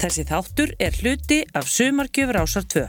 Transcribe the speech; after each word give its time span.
Þessi 0.00 0.22
þáttur 0.24 0.70
er 0.80 0.94
hluti 0.96 1.42
af 1.52 1.66
Sumargjöfur 1.68 2.38
ásar 2.40 2.64
2. 2.64 2.86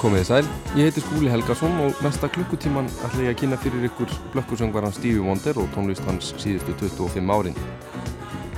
Komið 0.00 0.22
þið 0.22 0.28
sæl, 0.30 0.65
ég 0.76 0.84
heiti 0.84 1.00
Skúli 1.00 1.30
Helgason 1.32 1.72
og 1.80 2.00
næsta 2.04 2.28
klukkutíman 2.28 2.88
ætla 3.06 3.22
ég 3.24 3.30
að 3.32 3.38
kynna 3.40 3.56
fyrir 3.56 3.86
ykkur 3.88 4.10
blökkusöngvaran 4.34 4.92
Stevie 4.92 5.22
Wonder 5.24 5.56
og 5.62 5.70
tónlist 5.72 6.04
hans 6.04 6.34
síðustu 6.36 6.74
25 6.82 7.32
árin. 7.32 7.56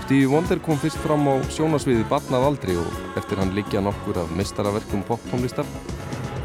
Stevie 0.02 0.26
Wonder 0.26 0.58
kom 0.58 0.80
fyrst 0.82 0.98
fram 1.04 1.28
á 1.30 1.38
sjónasviði 1.54 2.08
barnað 2.10 2.48
aldrei 2.48 2.74
og 2.74 3.14
eftir 3.20 3.38
hann 3.38 3.54
liggja 3.54 3.84
nokkur 3.86 4.18
af 4.24 4.34
mestaraverkum 4.34 5.04
poptónlistar. 5.06 5.68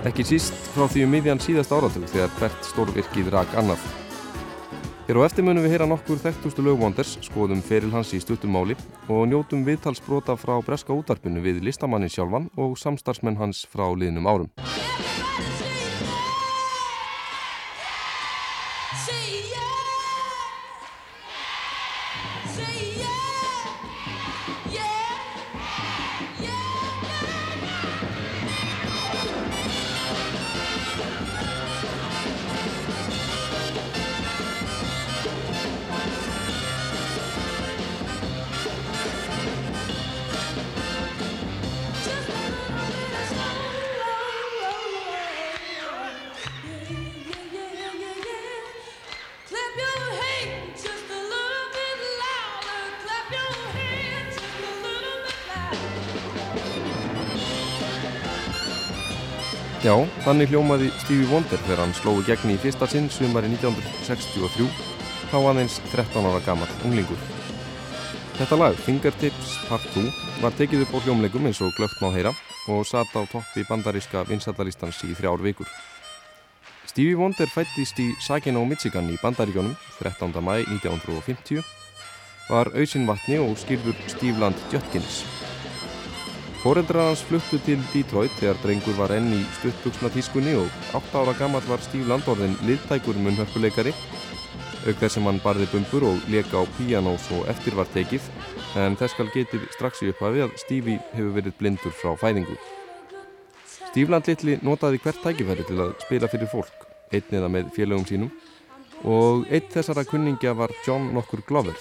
Ekki 0.06 0.28
síst 0.30 0.54
frá 0.76 0.86
því 0.86 1.08
um 1.08 1.16
miðjan 1.16 1.42
síðast 1.42 1.74
áratug 1.74 2.06
þegar 2.12 2.38
hvert 2.38 2.70
stórvirkið 2.70 3.34
rak 3.34 3.58
annað. 3.58 3.82
Hér 5.08 5.20
á 5.20 5.26
eftir 5.26 5.44
munum 5.44 5.66
við 5.66 5.74
heyra 5.74 5.90
nokkur 5.90 6.22
þekktustu 6.22 6.62
lög 6.62 6.86
Wonders, 6.86 7.18
skoðum 7.26 7.66
feril 7.66 7.90
hans 7.92 8.14
í 8.14 8.22
stuttumáli 8.22 8.78
og 9.10 9.26
njótum 9.26 9.66
viðtalsbrota 9.66 10.38
frá 10.38 10.60
breska 10.62 10.94
útarpinu 10.94 11.42
við 11.42 11.66
listamannin 11.66 12.14
sjálfan 12.14 12.52
og 12.62 12.78
samstarfsmenn 12.78 13.42
hans 13.42 13.66
frá 13.66 13.90
liðnum 13.90 14.30
árum. 14.30 14.54
Þannig 60.34 60.50
hljómaði 60.50 60.88
Stevie 61.04 61.28
Wonder 61.30 61.60
þegar 61.62 61.84
hann 61.84 61.92
slói 61.94 62.24
gegni 62.26 62.56
í 62.56 62.62
fyrsta 62.64 62.88
sinn 62.90 63.06
sumari 63.14 63.52
1963 63.54 64.66
þá 65.30 65.36
aðeins 65.38 65.76
13 65.92 66.26
ára 66.26 66.40
gammal 66.42 66.70
unglingur. 66.88 67.20
Þetta 68.40 68.58
lag, 68.58 68.80
Fingertips 68.82 69.52
Part 69.68 69.86
2, 69.94 70.08
var 70.42 70.58
tekið 70.58 70.88
upp 70.88 70.96
á 70.98 71.04
hljómleikum 71.06 71.46
eins 71.46 71.62
og 71.62 71.76
glögt 71.78 72.02
má 72.02 72.10
heyra 72.16 72.34
og 72.66 72.82
satt 72.90 73.14
á 73.14 73.22
toppi 73.30 73.62
bandaríska 73.70 74.26
vinsættalistans 74.26 75.04
í 75.06 75.14
þrjár 75.14 75.46
vikur. 75.46 75.70
Stevie 76.90 77.20
Wonder 77.20 77.54
fættist 77.54 78.02
í 78.02 78.10
Saginaw, 78.26 78.66
Michigan 78.66 79.14
í 79.14 79.22
bandaríkjónum 79.22 79.78
13. 80.02 80.34
mæ 80.42 80.64
1950, 80.66 81.62
var 82.50 82.74
auðsinn 82.74 83.06
vatni 83.06 83.38
og 83.38 83.54
skýrður 83.62 84.02
Stífland 84.10 84.58
Jötkins. 84.74 85.22
Fóreldrar 86.64 87.10
hans 87.10 87.22
fluttu 87.28 87.58
til 87.66 87.82
Detroit 87.92 88.32
þegar 88.40 88.60
drengur 88.64 88.96
var 88.96 89.12
enn 89.12 89.34
í 89.36 89.42
stuttbuksnatískunni 89.58 90.54
og 90.56 90.70
8 90.96 91.20
ára 91.20 91.34
gammal 91.36 91.66
var 91.68 91.82
Steve 91.84 92.08
Landorðin 92.08 92.54
liðtækur 92.64 93.18
munnhörpuleikari 93.20 93.92
auk 94.88 95.00
þess 95.00 95.18
sem 95.18 95.26
hann 95.28 95.42
barði 95.44 95.68
bumbur 95.72 96.06
og 96.08 96.30
leka 96.32 96.60
á 96.60 96.64
píanós 96.78 97.26
og 97.36 97.50
eftir 97.52 97.76
var 97.76 97.90
tekið 97.92 98.30
en 98.80 98.96
þess 99.00 99.16
skal 99.16 99.28
getið 99.34 99.66
strax 99.76 100.04
í 100.04 100.12
upphafi 100.14 100.44
að 100.46 100.56
Stevie 100.62 101.02
hefur 101.14 101.34
verið 101.38 101.58
blindur 101.60 101.96
frá 102.00 102.14
fæðingu. 102.20 102.56
Steve 103.90 104.12
Landlitli 104.16 104.56
notaði 104.64 105.02
hvert 105.04 105.20
tækifæri 105.24 105.66
til 105.68 105.82
að 105.84 105.98
spila 106.06 106.30
fyrir 106.32 106.52
fólk, 106.52 106.88
einn 107.12 107.40
eða 107.40 107.50
með 107.52 107.74
félögum 107.76 108.08
sínum 108.08 108.32
og 109.04 109.44
einn 109.52 109.68
þessara 109.72 110.06
kunningja 110.08 110.56
var 110.56 110.72
John 110.88 111.12
nokkur 111.12 111.44
Glover. 111.48 111.76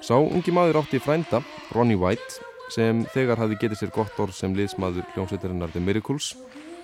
Sá 0.00 0.14
ungi 0.18 0.54
maður 0.54 0.80
átti 0.84 1.02
frænda, 1.02 1.42
Ronnie 1.74 1.98
White, 1.98 2.49
sem 2.74 3.04
þegar 3.14 3.40
hafði 3.40 3.58
getið 3.60 3.80
sér 3.80 3.92
gott 3.94 4.18
orð 4.22 4.36
sem 4.36 4.54
liðsmaður 4.54 5.06
hljómsveitarinnar 5.14 5.72
The 5.74 5.82
Miracles 5.82 6.34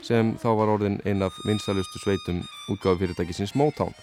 sem 0.07 0.35
þá 0.41 0.49
var 0.59 0.73
orðin 0.75 1.01
ein 1.07 1.25
af 1.27 1.35
vinstalustu 1.47 2.03
sveitum 2.03 2.43
útgáðu 2.71 3.05
fyrirtækisins 3.05 3.55
Motown. 3.59 3.95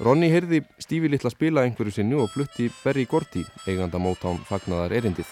Ronny 0.00 0.30
heyrði 0.32 0.62
Stífi 0.80 1.10
litla 1.12 1.32
spila 1.32 1.64
einhverju 1.66 1.92
sinni 1.92 2.16
og 2.16 2.30
flutti 2.32 2.70
Berry 2.80 3.04
Gordy, 3.08 3.44
eiganda 3.68 4.00
Motown 4.00 4.40
fagnaðar 4.48 4.96
erindið. 4.96 5.28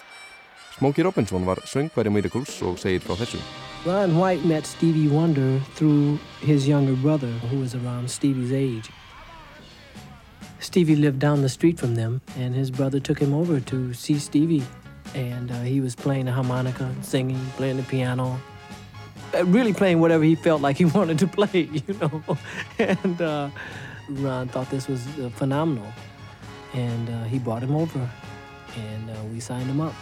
Smokey 0.77 1.03
Robinson 1.03 1.45
var 1.45 1.61
söngværi 1.65 2.13
Miracles 2.13 2.61
og 2.61 2.77
segir 2.79 3.01
frá 3.03 3.17
þessu. 3.17 3.41
Ron 3.85 4.15
White 4.19 4.45
met 4.47 4.67
Stevie 4.67 5.09
Wonder 5.09 5.59
through 5.75 6.19
his 6.41 6.67
younger 6.67 6.95
brother 6.95 7.31
who 7.49 7.59
was 7.59 7.75
around 7.75 8.09
Stevie's 8.09 8.53
age. 8.53 8.91
Stevie 10.59 10.95
lived 10.95 11.19
down 11.19 11.41
the 11.41 11.49
street 11.49 11.79
from 11.79 11.95
them 11.95 12.21
and 12.37 12.53
his 12.53 12.69
brother 12.69 12.99
took 12.99 13.17
him 13.17 13.33
over 13.33 13.59
to 13.59 13.93
see 13.93 14.19
Stevie 14.19 14.63
and 15.15 15.51
uh, 15.51 15.61
he 15.61 15.81
was 15.81 15.95
playing 15.95 16.25
the 16.25 16.31
harmonica, 16.31 16.93
singing, 17.01 17.39
playing 17.57 17.77
the 17.77 17.83
piano, 17.83 18.39
uh, 19.33 19.45
really 19.45 19.73
playing 19.73 19.99
whatever 19.99 20.23
he 20.23 20.35
felt 20.35 20.61
like 20.61 20.77
he 20.77 20.85
wanted 20.97 21.19
to 21.19 21.27
play, 21.27 21.69
you 21.87 21.93
know. 21.95 22.37
and 22.79 23.21
uh, 23.21 23.49
Ron 24.09 24.47
thought 24.47 24.69
this 24.69 24.87
was 24.87 25.05
uh, 25.19 25.29
phenomenal, 25.29 25.91
and 26.73 27.09
uh, 27.09 27.23
he 27.23 27.39
brought 27.39 27.63
him 27.63 27.75
over, 27.75 28.09
and 28.75 29.09
uh, 29.09 29.23
we 29.31 29.39
signed 29.39 29.69
him 29.69 29.81
up. 29.81 29.93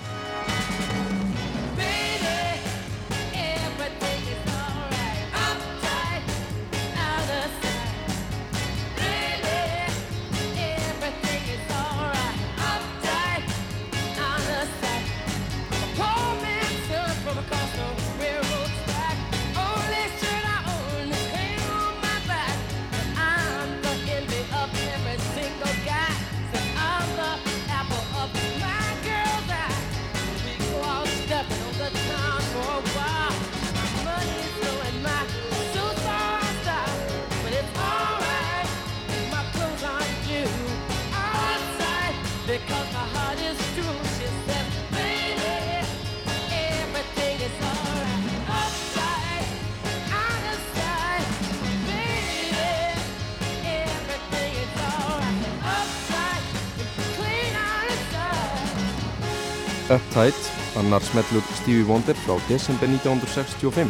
Uptight, 59.88 60.36
annar 60.75 61.00
smellur 61.00 61.44
Stevie 61.56 61.86
Wonder 61.88 62.16
frá 62.25 62.36
desember 62.50 62.89
1965. 62.92 63.88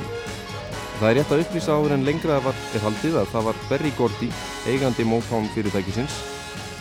Það 0.99 1.07
er 1.09 1.15
rétt 1.17 1.31
að 1.33 1.39
upplýsa 1.41 1.73
áður 1.73 1.95
en 1.95 2.03
lengra 2.05 2.35
var 2.45 2.59
er 2.77 2.83
haldið 2.85 3.17
að 3.17 3.31
það 3.31 3.47
var 3.47 3.61
Berry 3.71 3.91
Gordy, 3.97 4.29
eigandi 4.69 5.05
Motown 5.09 5.49
fyrirtækisins, 5.55 6.19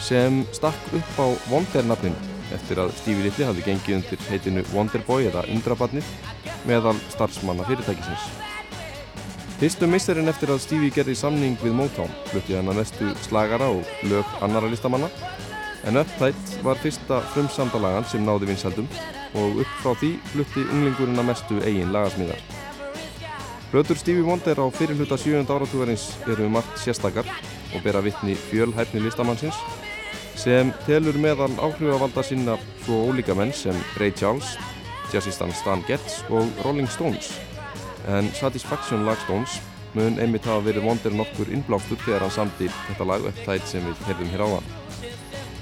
sem 0.05 0.43
stakk 0.53 0.93
upp 0.99 1.17
á 1.17 1.27
Wonder-nafninu 1.49 2.35
eftir 2.53 2.83
að 2.83 2.93
Stevie 2.99 3.25
Little 3.25 3.49
hafði 3.49 3.65
gengið 3.71 3.97
undir 4.03 4.27
heitinu 4.29 4.67
Wonderboy 4.75 5.31
eða 5.31 5.47
Undrabarnið 5.49 6.13
meðal 6.69 6.99
starfsmanna 7.15 7.65
fyrirtækisins. 7.71 8.29
Fyrstu 9.57 9.89
misserinn 9.89 10.29
eftir 10.29 10.53
að 10.53 10.61
Stevie 10.67 10.93
gerði 10.93 11.17
samning 11.17 11.57
við 11.65 11.73
Motown 11.81 12.13
fluttið 12.29 12.61
hann 12.61 12.69
að 12.69 12.83
mestu 12.83 13.09
slagara 13.25 13.73
og 13.73 13.97
lög 14.13 14.37
annara 14.45 14.69
listamanna 14.69 15.09
en 15.87 15.97
Uptight 15.97 16.59
var 16.67 16.79
fyrsta 16.83 17.21
frumsamdalagan 17.33 18.07
sem 18.11 18.25
náði 18.27 18.51
vinsaldum 18.51 18.89
og 19.39 19.61
upp 19.63 19.75
frá 19.83 19.93
því 20.01 20.13
flutti 20.33 20.65
unglingurinn 20.67 21.21
að 21.23 21.29
mestu 21.31 21.59
eigin 21.63 21.93
lagasmíðar. 21.95 22.41
Plötur 23.71 23.99
Stevie 23.99 24.25
Wonder 24.27 24.59
á 24.59 24.67
fyrirluta 24.75 25.19
7. 25.19 25.45
áratúverins 25.47 26.09
eru 26.27 26.49
margt 26.51 26.79
sérstakar 26.83 27.29
og 27.75 27.83
bera 27.85 28.03
vittni 28.03 28.35
fjölhæfni 28.49 29.03
listamannsins 29.05 29.59
sem 30.37 30.73
telur 30.87 31.19
meðal 31.23 31.55
áhrifavalda 31.59 32.25
sinna 32.25 32.57
svo 32.85 33.07
ólíka 33.11 33.35
menn 33.35 33.53
sem 33.53 33.77
Ray 34.01 34.13
Charles, 34.15 34.57
jazzistan 35.13 35.55
Stan 35.55 35.85
Getz 35.89 36.23
og 36.31 36.51
Rolling 36.65 36.91
Stones. 36.91 37.33
En 38.07 38.31
Satisfaction 38.35 39.07
lag 39.07 39.19
Stones 39.25 39.61
mun 39.95 40.19
einmitt 40.21 40.47
hafa 40.47 40.67
verið 40.67 40.87
vondir 40.87 41.15
nokkur 41.17 41.51
innblástur 41.51 41.99
þegar 42.05 42.27
hann 42.27 42.37
samtir 42.39 42.75
þetta 42.89 43.09
lag 43.13 43.31
upptætt 43.31 43.71
sem 43.71 43.87
við 43.87 44.05
heyrðum 44.11 44.35
hér 44.35 44.45
áðan. 44.47 44.86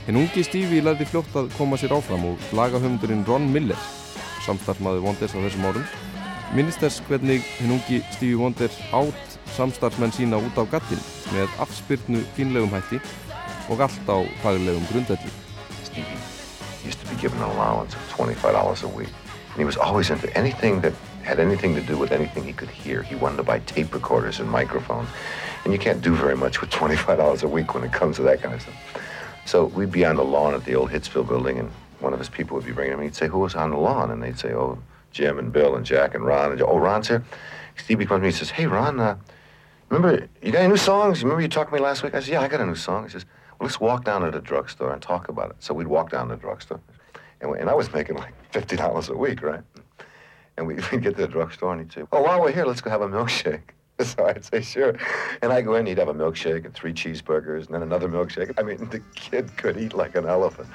Hinn 0.05 0.19
ungi 0.21 0.43
Stevie 0.45 0.83
læði 0.85 1.06
fljótt 1.09 1.33
að 1.41 1.47
koma 1.56 1.79
sér 1.81 1.95
áfram 1.97 2.27
og 2.29 2.43
lagahöfundurinn 2.53 3.23
Ron 3.25 3.47
Miller, 3.49 3.79
samstarfmaður 4.45 5.06
Wonders 5.06 5.33
á 5.33 5.41
þessum 5.41 5.65
árum, 5.71 5.87
minnist 6.53 6.83
þess 6.83 7.01
hvernig 7.06 7.47
hinn 7.56 7.73
ungi 7.79 8.03
Stevie 8.12 8.37
Wonder 8.37 8.69
átt 8.93 9.39
samstarfsmenn 9.56 10.12
sína 10.12 10.43
út 10.45 10.61
á 10.61 10.65
gattin 10.69 11.01
með 11.33 11.56
afspyrnu 11.65 12.21
fínlegum 12.37 12.75
hætti 12.77 13.01
og 13.73 13.81
allt 13.87 14.12
á 14.12 14.19
faglegum 14.43 14.85
grundvelli. 14.91 15.33
Stevie 15.89 16.21
used 16.85 17.00
to 17.00 17.09
be 17.09 17.17
given 17.17 17.41
an 17.41 17.49
allowance 17.57 17.97
of 17.97 18.03
$25 18.12 18.85
a 18.85 18.89
week. 18.89 19.09
And 19.53 19.59
he 19.59 19.65
was 19.65 19.79
always 19.79 20.11
into 20.11 20.29
anything 20.37 20.83
that 20.83 20.93
had 21.23 21.41
anything 21.41 21.75
to 21.77 21.81
do 21.81 21.97
with 21.97 22.12
anything 22.12 22.45
he 22.45 22.53
could 22.53 22.69
hear. 22.69 23.03
He 23.03 23.15
wanted 23.15 23.39
to 23.39 23.43
buy 23.43 23.61
tape 23.61 23.95
recorders 23.95 24.39
and 24.39 24.50
microphones. 24.50 25.09
And 25.65 25.73
you 25.73 25.79
can't 25.79 26.03
do 26.03 26.15
very 26.15 26.37
much 26.37 26.61
with 26.61 26.69
$25 26.69 27.43
a 27.43 27.49
week 27.49 27.73
when 27.73 27.85
it 27.85 27.93
comes 27.93 28.17
to 28.17 28.23
that 28.25 28.43
kind 28.43 28.55
of 28.55 28.61
stuff. 28.61 28.94
So 29.46 29.67
we'd 29.67 29.93
be 29.93 30.05
on 30.05 30.17
the 30.17 30.25
lawn 30.25 30.55
at 30.55 30.64
the 30.64 30.75
old 30.75 30.91
Hitsville 30.91 31.26
building, 31.26 31.58
and 31.58 31.70
one 32.00 32.12
of 32.12 32.19
his 32.19 32.29
people 32.29 32.56
would 32.56 32.67
be 32.67 32.73
bringing 32.73 32.94
him. 32.94 33.02
He'd 33.02 33.14
say, 33.14 33.29
Who 33.29 33.38
was 33.41 33.55
on 33.55 33.70
the 33.70 33.76
lawn? 33.76 34.11
And 34.11 34.23
they'd 34.23 34.38
say, 34.38 34.52
Oh, 34.52 34.79
Jim 35.11 35.38
and 35.38 35.52
Bill 35.52 35.76
and 35.76 35.85
Jack 35.85 36.14
and 36.14 36.25
Ron. 36.25 36.52
And, 36.52 36.62
oh, 36.62 36.79
Ron's 36.79 37.08
here. 37.08 37.25
Stevie 37.76 38.06
comes 38.06 38.19
to 38.19 38.23
me 38.23 38.29
and 38.29 38.37
says, 38.37 38.50
Hey, 38.50 38.67
Ron, 38.67 38.99
uh, 39.00 39.17
remember, 39.88 40.29
you 40.43 40.52
got 40.52 40.61
any 40.61 40.69
new 40.69 40.76
songs? 40.76 41.23
Remember 41.23 41.43
you 41.43 41.49
talked 41.49 41.70
to 41.70 41.76
me 41.76 41.81
last 41.81 42.02
week? 42.02 42.14
I 42.14 42.20
said, 42.20 42.31
Yeah, 42.31 42.41
I 42.41 42.49
got 42.49 42.61
a 42.61 42.67
new 42.67 42.75
song. 42.75 43.05
He 43.05 43.11
says, 43.11 43.26
Well, 43.58 43.67
let's 43.67 43.81
walk 43.81 44.05
down 44.05 44.23
to 44.23 44.31
the 44.31 44.41
drugstore 44.41 44.93
and 44.93 45.02
talk 45.02 45.29
about 45.29 45.50
it. 45.50 45.56
So 45.61 45.75
we'd 45.75 45.87
walk 45.87 46.11
down 46.11 46.29
to 46.29 46.37
the 46.37 46.40
drugstore. 46.40 46.81
And, 47.40 47.50
we, 47.50 47.58
and 47.58 47.69
I 47.69 47.75
was 47.75 47.93
making 47.93 48.17
like 48.17 48.32
$50 48.52 49.08
a 49.08 49.17
week, 49.17 49.43
right? 49.43 49.62
And 50.56 50.67
we'd 50.67 50.79
get 50.79 51.02
to 51.02 51.12
the 51.12 51.29
drugstore 51.29 51.73
and 51.73 51.82
he'd 51.82 51.93
say, 51.93 52.02
Oh, 52.12 52.23
while 52.23 52.40
we're 52.40 52.52
here, 52.52 52.64
let's 52.64 52.81
go 52.81 52.90
have 52.90 53.02
a 53.02 53.08
milkshake. 53.08 53.61
So 54.05 54.26
I'd 54.26 54.44
say, 54.44 54.61
sure. 54.61 54.94
And 55.41 55.52
I 55.52 55.62
go 55.62 55.76
in, 55.76 55.87
he'd 55.87 55.99
have 55.99 56.08
a 56.08 56.14
milkshake 56.14 56.64
and 56.64 56.75
three 56.75 56.93
cheeseburgers 56.93 57.67
and 57.67 57.75
then 57.75 57.82
another 57.82 58.08
milkshake. 58.08 58.52
I 58.58 58.62
mean, 58.62 58.88
the 58.91 59.00
kid 59.14 59.56
could 59.56 59.76
eat 59.76 59.94
like 59.94 60.17
an 60.17 60.26
elephant. 60.26 60.69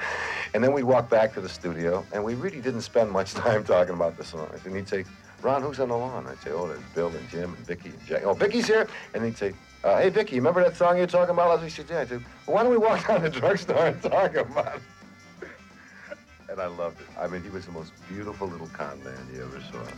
And 0.54 0.64
then 0.64 0.74
we'd 0.74 0.84
walk 0.84 1.10
back 1.10 1.34
to 1.34 1.42
the 1.42 1.50
studio, 1.50 2.06
and 2.14 2.24
we 2.24 2.36
really 2.36 2.62
didn't 2.62 2.82
spend 2.82 3.12
much 3.12 3.34
time 3.46 3.64
talking 3.64 3.94
about 3.94 4.18
the 4.18 4.24
songs. 4.24 4.66
And 4.66 4.76
he'd 4.76 4.88
say, 4.88 5.04
Ron, 5.42 5.62
who's 5.62 5.80
on 5.80 5.90
the 5.90 5.98
lawn? 5.98 6.28
I'd 6.28 6.40
say, 6.40 6.52
oh, 6.52 6.68
there's 6.68 6.80
Bill 6.96 7.08
and 7.08 7.30
Jim 7.30 7.54
and 7.54 7.66
Vicky 7.66 7.90
and 7.90 8.06
Jack. 8.06 8.24
Oh, 8.24 8.34
Vicky's 8.34 8.68
here? 8.68 8.88
And 9.14 9.24
he'd 9.24 9.38
say, 9.38 9.54
uh, 9.84 9.98
hey, 9.98 10.10
Vicky, 10.10 10.36
remember 10.36 10.64
that 10.64 10.76
song 10.76 10.96
you 10.96 11.02
were 11.02 11.08
talking 11.08 11.34
about 11.34 11.50
last 11.50 11.64
week? 11.64 11.72
She 11.72 11.82
said, 11.82 11.90
yeah. 11.90 12.00
I 12.00 12.06
said, 12.06 12.24
well, 12.46 12.56
why 12.56 12.64
don't 12.64 12.72
we 12.72 12.78
walk 12.78 13.06
down 13.08 13.22
to 13.22 13.30
the 13.30 13.40
drugstore 13.40 13.88
and 13.88 14.02
talk 14.02 14.36
about 14.36 14.78
it? 14.78 14.82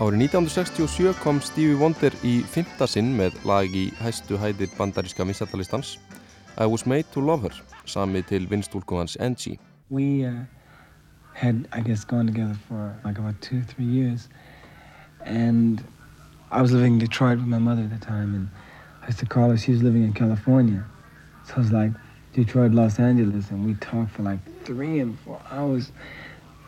Árið 0.02 0.18
1967 0.20 1.14
kom 1.24 1.40
Stevie 1.40 1.78
Wonder 1.80 2.12
í 2.28 2.44
fymta 2.44 2.88
sinn 2.88 3.14
með 3.16 3.38
lag 3.48 3.72
í 3.72 3.86
hæstu 4.02 4.36
hæðir 4.42 4.68
bandaríska 4.76 5.24
vinsættalistans 5.24 5.96
I 6.60 6.66
Was 6.68 6.86
Made 6.86 7.08
to 7.14 7.22
Love 7.24 7.48
Her, 7.48 7.56
samið 7.88 8.26
til 8.28 8.50
vinstúlkumans 8.52 9.16
Angie. 9.24 9.58
We 9.90 10.26
uh, 10.28 10.44
had, 11.34 11.68
I 11.72 11.80
guess, 11.80 12.04
gone 12.04 12.28
together 12.28 12.58
for 12.68 12.94
like 13.06 13.18
about 13.18 13.40
two, 13.42 13.62
three 13.62 13.86
years. 13.86 14.28
And 15.24 15.82
I 16.52 16.62
was 16.62 16.74
living 16.74 16.94
in 16.94 17.00
Detroit 17.00 17.38
with 17.38 17.48
my 17.48 17.60
mother 17.60 17.84
at 17.84 17.92
the 17.98 18.06
time 18.06 18.36
and 18.36 18.50
I 19.02 19.08
used 19.08 19.20
to 19.20 19.26
call 19.26 19.50
her, 19.50 19.58
she 19.58 19.72
was 19.72 19.82
living 19.82 20.04
in 20.04 20.14
California. 20.14 20.84
So 21.46 21.54
I 21.56 21.60
was 21.60 21.72
like, 21.72 21.92
Detroit, 22.34 22.72
Los 22.72 23.00
Angeles, 23.00 23.50
and 23.52 23.66
we 23.66 23.74
talked 23.76 24.12
for 24.12 24.24
like 24.24 24.40
three 24.64 25.00
and 25.00 25.20
four 25.20 25.42
hours 25.50 25.92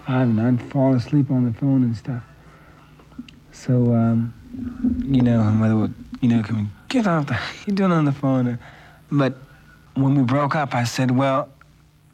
five 0.06 0.28
and 0.28 0.42
I'd 0.42 0.72
fall 0.72 0.94
asleep 0.96 1.32
on 1.32 1.46
the 1.46 1.54
phone 1.54 1.84
and 1.84 1.96
stuff. 1.96 2.24
So, 3.52 3.94
um, 3.94 4.34
you 5.06 5.22
know, 5.22 5.44
my 5.44 5.52
mother 5.52 5.76
would, 5.76 5.94
you 6.22 6.30
know, 6.30 6.44
come 6.44 6.58
and 6.58 6.70
get 6.90 7.08
off 7.08 7.28
the, 7.28 7.40
you're 7.66 7.76
doing 7.76 7.92
on 7.92 8.06
the 8.06 8.12
phone. 8.12 8.60
But 9.12 9.38
when 9.96 10.16
we 10.16 10.24
broke 10.24 10.56
up, 10.56 10.74
I 10.74 10.84
said, 10.84 11.12
well, 11.12 11.50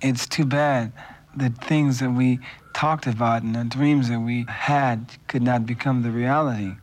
it's 0.01 0.27
too 0.27 0.45
bad 0.45 0.91
the 1.35 1.49
things 1.49 1.99
that 1.99 2.11
we 2.11 2.39
talked 2.73 3.07
about 3.07 3.43
and 3.43 3.55
the 3.55 3.63
dreams 3.63 4.09
that 4.09 4.19
we 4.19 4.45
had 4.47 5.05
could 5.27 5.41
not 5.41 5.65
become 5.65 6.03
the 6.03 6.11
reality. 6.11 6.73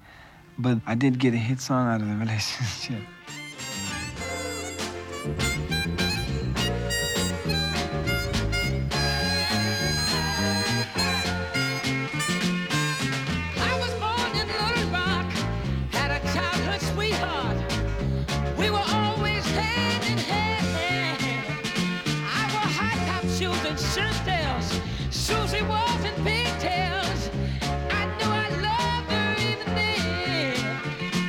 But 0.59 0.79
I 0.87 0.95
did 0.95 1.19
get 1.19 1.35
a 1.35 1.39
hit 1.39 1.61
song 1.61 1.89
out 1.89 2.01
of 2.01 2.09
the 2.09 2.17
relationship. 2.25 3.03
Susie 25.11 25.63
was 25.63 26.05
in 26.05 26.15
pigtails. 26.25 27.31
I 27.91 28.07
knew 28.17 28.31
I 28.45 28.49
loved 28.67 29.11
her 29.13 29.37
even 29.51 29.75
then. 29.75 30.57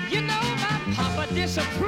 You 0.10 0.22
know, 0.22 0.42
my 0.64 0.94
papa 0.96 1.34
disapproved. 1.34 1.87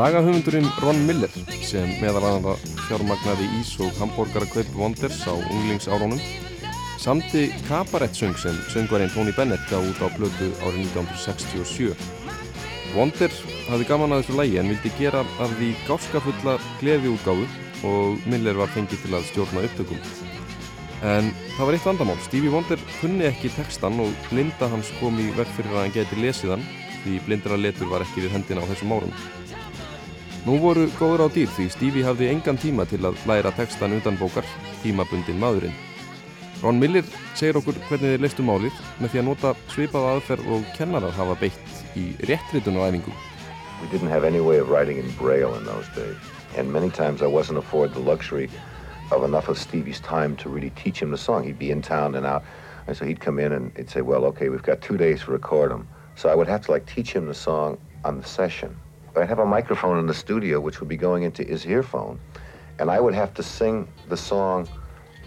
Lagahöfundurinn 0.00 0.64
Ron 0.80 0.96
Miller 1.04 1.28
sem 1.60 1.90
meðal 2.00 2.22
aðra 2.24 2.54
fjármagnaði 2.86 3.44
ís 3.58 3.74
og 3.84 3.90
hambúrgarakaup 4.00 4.68
Wonders 4.80 5.18
á 5.28 5.36
unglingsárunum 5.36 6.20
samti 7.02 7.50
kabarettsöng 7.66 8.32
sem 8.40 8.56
söngvarinn 8.72 9.12
Tony 9.12 9.34
Bennett 9.36 9.66
gaf 9.68 9.84
út 9.84 10.00
á 10.00 10.08
blödu 10.14 10.48
árið 10.64 10.86
1967. 10.94 11.92
Wonder 12.96 13.34
hafði 13.68 13.88
gaman 13.90 14.14
að 14.16 14.22
þessu 14.22 14.38
lægi 14.38 14.56
en 14.62 14.70
vildi 14.72 14.92
gera 14.96 15.20
af 15.20 15.52
því 15.58 15.68
gáskafulla 15.84 16.54
gleði 16.80 17.12
útgáfu 17.12 17.44
og 17.90 18.24
Miller 18.24 18.56
var 18.56 18.72
fengið 18.72 19.04
til 19.04 19.18
að 19.18 19.26
stjórna 19.28 19.66
upptökum. 19.68 20.00
En 21.04 21.28
það 21.58 21.66
var 21.66 21.76
eitt 21.76 21.90
vandamál. 21.90 22.16
Stevie 22.24 22.54
Wonder 22.54 22.80
kunni 23.02 23.28
ekki 23.28 23.52
textan 23.52 24.00
og 24.00 24.16
blinda 24.30 24.72
hans 24.72 24.94
kom 24.96 25.20
í 25.20 25.28
verð 25.36 25.52
fyrir 25.58 25.76
að 25.76 25.84
hann 25.84 25.94
geti 25.98 26.22
lesið 26.24 26.56
hann 26.56 26.64
því 27.04 27.20
blindra 27.28 27.60
letur 27.60 27.92
var 27.92 28.06
ekki 28.08 28.24
við 28.24 28.38
hendina 28.38 28.64
á 28.64 28.70
þessum 28.72 28.96
árum. 28.96 29.14
Nú 30.40 30.54
voru 30.56 30.86
góður 30.96 31.26
á 31.26 31.34
dýr 31.34 31.50
því 31.52 31.64
Stevie 31.68 32.04
hafði 32.06 32.30
engan 32.32 32.56
tíma 32.56 32.86
til 32.88 33.02
að 33.04 33.18
læra 33.28 33.50
textan 33.52 33.92
utan 33.92 34.16
bókar, 34.16 34.46
tímabundin 34.80 35.36
maðurinn. 35.36 35.74
Ron 36.62 36.80
Miller 36.80 37.04
segir 37.36 37.58
okkur 37.60 37.76
hvernig 37.90 38.14
þeir 38.14 38.24
leistu 38.24 38.46
málið 38.48 38.78
með 39.02 39.12
því 39.12 39.20
að 39.20 39.26
nota 39.26 39.52
svipaða 39.74 40.14
aðferð 40.14 40.48
og 40.56 40.64
kennarar 40.78 41.12
hafa 41.12 41.36
beitt 41.42 41.84
í 41.92 42.06
réttritun 42.24 42.80
og 42.80 42.88
æfingu. 42.88 43.12
We 43.82 43.92
didn't 43.92 44.08
have 44.08 44.24
any 44.24 44.40
way 44.40 44.56
of 44.56 44.72
writing 44.72 44.96
in 44.96 45.12
braille 45.20 45.52
in 45.60 45.68
those 45.68 45.88
days 45.92 46.16
and 46.56 46.72
many 46.72 46.88
times 46.88 47.20
I 47.20 47.28
wasn't 47.28 47.58
afforded 47.58 47.92
the 47.94 48.00
luxury 48.00 48.48
of 49.12 49.24
enough 49.24 49.48
of 49.48 49.58
Stevie's 49.58 50.00
time 50.00 50.36
to 50.36 50.48
really 50.48 50.70
teach 50.70 51.02
him 51.02 51.10
the 51.10 51.18
song. 51.18 51.44
He'd 51.44 51.58
be 51.58 51.70
in 51.70 51.82
town 51.82 52.14
and 52.14 52.24
out 52.24 52.44
and 52.86 52.96
so 52.96 53.04
he'd 53.04 53.20
come 53.20 53.38
in 53.38 53.52
and 53.52 53.76
he'd 53.76 53.90
say, 53.90 54.00
well, 54.00 54.24
okay, 54.32 54.48
we've 54.48 54.62
got 54.62 54.80
two 54.80 54.96
days 54.96 55.20
to 55.24 55.32
record 55.32 55.70
them. 55.70 55.86
So 56.16 56.30
I 56.30 56.34
would 56.34 56.48
have 56.48 56.64
to 56.64 56.70
like 56.70 56.86
teach 56.86 57.12
him 57.12 57.26
the 57.26 57.34
song 57.34 57.76
on 58.04 58.16
the 58.16 58.24
session. 58.26 58.74
I'd 59.16 59.28
have 59.28 59.38
a 59.38 59.46
microphone 59.46 59.98
in 59.98 60.06
the 60.06 60.14
studio 60.14 60.60
which 60.60 60.80
would 60.80 60.88
be 60.88 60.96
going 60.96 61.24
into 61.24 61.42
his 61.42 61.66
earphone, 61.66 62.18
and 62.78 62.90
I 62.90 63.00
would 63.00 63.14
have 63.14 63.34
to 63.34 63.42
sing 63.42 63.88
the 64.08 64.16
song 64.16 64.68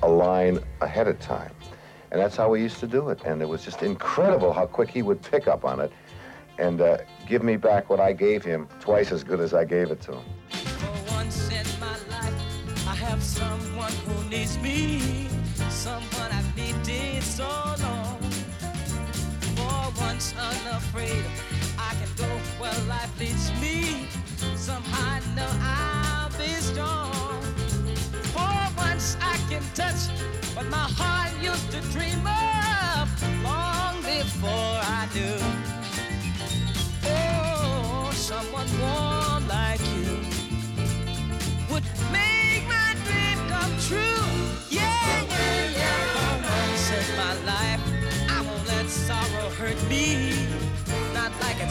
a 0.02 0.08
line 0.08 0.60
ahead 0.82 1.08
of 1.08 1.20
time. 1.20 1.52
And 2.12 2.22
that's 2.22 2.36
how 2.36 2.50
we 2.50 2.62
used 2.62 2.80
to 2.80 2.88
do 2.88 3.10
it. 3.10 3.24
And 3.26 3.42
it 3.42 3.50
was 3.50 3.64
just 3.64 3.82
incredible 3.82 4.54
how 4.54 4.68
quick 4.68 4.90
he 4.90 5.02
would 5.02 5.22
pick 5.22 5.48
up 5.48 5.66
on 5.66 5.80
it 5.80 5.92
and 6.60 6.82
uh, 6.82 6.98
give 7.28 7.44
me 7.44 7.58
back 7.58 7.90
what 7.90 8.00
I 8.00 8.14
gave 8.14 8.44
him 8.44 8.68
twice 8.80 9.12
as 9.12 9.24
good 9.24 9.40
as 9.40 9.54
I 9.54 9.66
gave 9.66 9.90
it 9.90 10.02
to 10.02 10.14
him. 10.14 10.24
For 10.50 11.14
once 11.14 11.50
leads 23.24 23.52
me. 23.62 24.08
Somehow 24.56 25.16
I 25.16 25.36
know 25.36 25.52
I'll 25.62 26.30
be 26.38 26.52
strong. 26.70 27.42
For 28.34 28.56
once 28.78 29.18
I 29.22 29.38
can 29.50 29.64
touch 29.74 30.02
what 30.56 30.66
my 30.68 30.88
heart 31.00 31.32
used 31.42 31.72
to 31.72 31.80
dream 31.96 32.24
of 32.28 33.08
long 33.44 33.96
before 34.02 34.78
I 35.00 35.08
knew. 35.14 35.63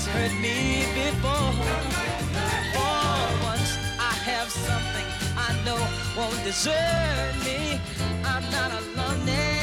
It's 0.03 0.11
hurt 0.11 0.35
me 0.41 0.85
before. 0.95 1.53
For 2.75 3.45
once, 3.45 3.79
I 3.99 4.15
have 4.31 4.51
something 4.51 5.07
I 5.37 5.51
know 5.65 5.79
won't 6.17 6.43
desert 6.45 7.35
me. 7.45 7.81
I'm 8.25 8.43
not 8.51 8.71
alone 8.83 9.29
anymore. 9.29 9.62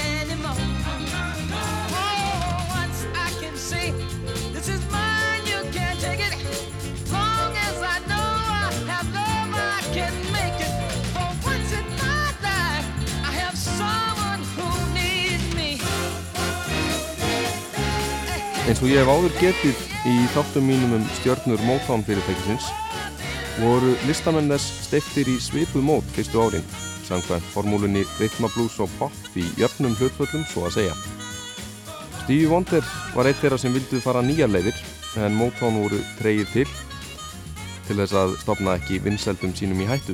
Eins 18.69 18.83
og 18.85 18.91
ég 18.91 18.99
hef 19.01 19.09
áður 19.09 19.31
getið 19.39 19.79
í 20.05 20.11
þáttum 20.29 20.67
mínum 20.69 20.91
um 20.99 21.05
stjörnur 21.17 21.61
Motown 21.65 22.03
fyrirtækisins 22.05 22.67
voru 23.57 23.95
listamenn 24.05 24.51
þess 24.51 24.83
steiftir 24.85 25.31
í 25.31 25.39
svipuð 25.41 25.88
mót 25.88 26.11
fyrstu 26.13 26.38
árin 26.38 26.67
samkvæmt 27.07 27.47
formúlunni 27.55 28.03
Rhythma 28.19 28.51
Blues 28.53 28.77
og 28.85 28.93
Pop 28.99 29.33
í 29.33 29.47
jöfnum 29.57 29.97
hlutföllum 29.97 30.45
svo 30.51 30.67
að 30.69 30.75
segja. 30.77 30.93
Stevie 32.19 32.53
Wonder 32.53 32.85
var 33.15 33.31
eitt 33.31 33.41
þeirra 33.41 33.57
sem 33.57 33.73
vildu 33.73 34.03
fara 34.05 34.21
nýjar 34.21 34.53
leiðir 34.53 34.77
en 35.17 35.41
Motown 35.41 35.81
voru 35.81 36.05
treyið 36.21 36.53
til 36.53 36.69
til 37.89 37.97
þess 38.03 38.17
að 38.21 38.38
stopna 38.45 38.77
ekki 38.77 39.01
vinseldum 39.01 39.57
sínum 39.57 39.81
í 39.81 39.89
hættu. 39.89 40.13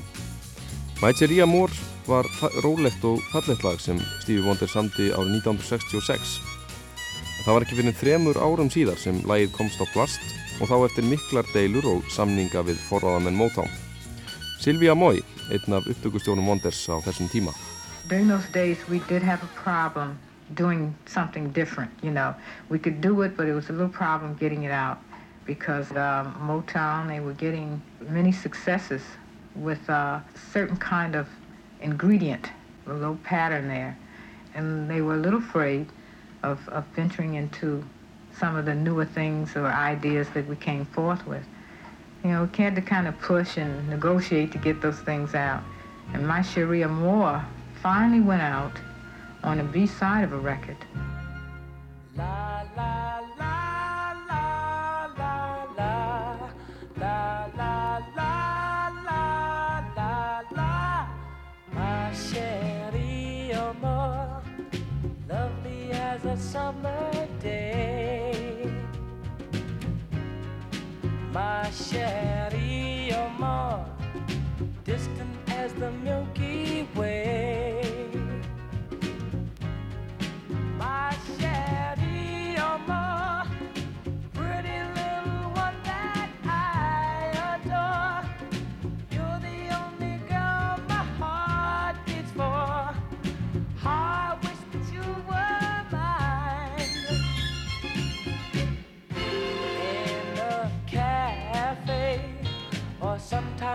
Cheria 1.03 1.43
Moore 1.43 1.75
var 2.07 2.31
rólegt 2.63 3.03
og 3.03 3.19
fallegt 3.35 3.67
lag 3.67 3.83
sem 3.83 3.99
Stevie 4.23 4.47
Wonder 4.47 4.71
samdi 4.71 5.11
árið 5.11 5.41
1966 5.43 6.39
Það 7.45 7.53
var 7.53 7.63
ekki 7.63 7.75
fyrir 7.77 7.93
þremur 7.93 8.37
árum 8.41 8.69
síðar 8.73 8.97
sem 8.97 9.17
lægið 9.29 9.51
komst 9.53 9.77
á 9.77 9.85
plast 9.93 10.31
og 10.57 10.65
þá 10.65 10.87
eftir 10.87 11.05
miklar 11.05 11.45
deilur 11.53 11.85
og 11.91 12.07
samninga 12.09 12.63
við 12.65 12.79
forráðamenn 12.87 13.37
Motown. 13.37 13.69
Silvia 14.57 14.95
Moy, 14.97 15.19
einn 15.53 15.75
af 15.77 15.85
upptökustjónum 15.85 16.47
Wonders 16.49 16.79
á 16.89 16.97
þessum 17.05 17.29
tíma. 17.29 17.53
During 18.09 18.27
those 18.33 18.49
days, 18.49 18.81
we 18.89 18.97
did 19.05 19.21
have 19.21 19.45
a 19.45 19.51
problem 19.61 20.17
doing 20.55 20.95
something 21.05 21.51
different, 21.53 21.91
you 22.01 22.09
know. 22.09 22.33
We 22.69 22.79
could 22.79 22.99
do 22.99 23.21
it, 23.21 23.37
but 23.37 23.45
it 23.45 23.53
was 23.53 23.69
a 23.69 23.73
little 23.73 23.93
problem 23.93 24.33
getting 24.39 24.63
it 24.63 24.71
out 24.71 24.97
because 25.45 25.91
um, 25.91 26.33
Motown, 26.49 27.07
they 27.07 27.19
were 27.19 27.37
getting 27.37 27.79
many 28.09 28.31
successes 28.31 29.03
with 29.53 29.87
a 29.87 30.25
certain 30.51 30.77
kind 30.77 31.13
of 31.13 31.27
ingredient, 31.79 32.49
a 32.87 32.93
little 32.93 33.19
pattern 33.23 33.67
there. 33.67 33.95
And 34.55 34.89
they 34.89 35.01
were 35.01 35.13
a 35.13 35.21
little 35.21 35.45
afraid 35.45 35.85
of, 36.45 36.69
of 36.69 36.85
venturing 36.95 37.35
into 37.35 37.83
some 38.39 38.55
of 38.55 38.65
the 38.65 38.75
newer 38.75 39.05
things 39.05 39.55
or 39.55 39.65
ideas 39.67 40.27
that 40.33 40.47
we 40.47 40.55
came 40.55 40.85
forth 40.85 41.25
with. 41.25 41.43
You 42.23 42.31
know, 42.31 42.49
we 42.57 42.63
had 42.63 42.75
to 42.75 42.81
kind 42.81 43.07
of 43.07 43.19
push 43.19 43.57
and 43.57 43.89
negotiate 43.89 44.51
to 44.53 44.57
get 44.57 44.81
those 44.81 44.99
things 44.99 45.35
out. 45.35 45.63
And 46.13 46.27
My 46.27 46.41
Sharia 46.41 46.87
Moore 46.87 47.43
finally 47.81 48.21
went 48.21 48.41
out 48.41 48.73
on 49.43 49.57
the 49.57 49.63
B 49.63 49.85
side 49.85 50.23
of 50.23 50.33
a 50.33 50.37
record. 50.37 50.77
La 52.15 52.65
la 52.75 53.21
la 53.37 53.74
my 71.35 71.69
shit. 71.71 71.94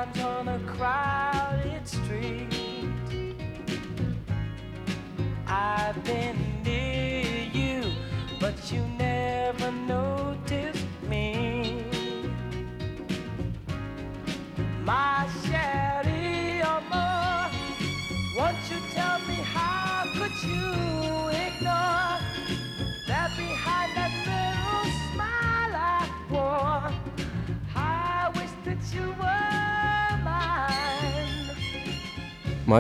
On 0.01 0.49
a 0.49 0.59
crowded 0.61 1.87
street. 1.87 2.49
I've 5.47 6.03
been 6.05 6.39
near 6.65 7.51
you, 7.53 7.85
but 8.41 8.73
you 8.73 8.81
never 8.99 9.71
noticed 9.71 10.87
me. 11.07 11.85
My 14.85 15.29
chérie 15.43 16.63
amour, 16.63 17.51
won't 18.39 18.57
you 18.71 18.79
tell 18.95 19.19
me 19.29 19.35
how 19.53 20.05
could 20.15 20.33
you 20.49 20.90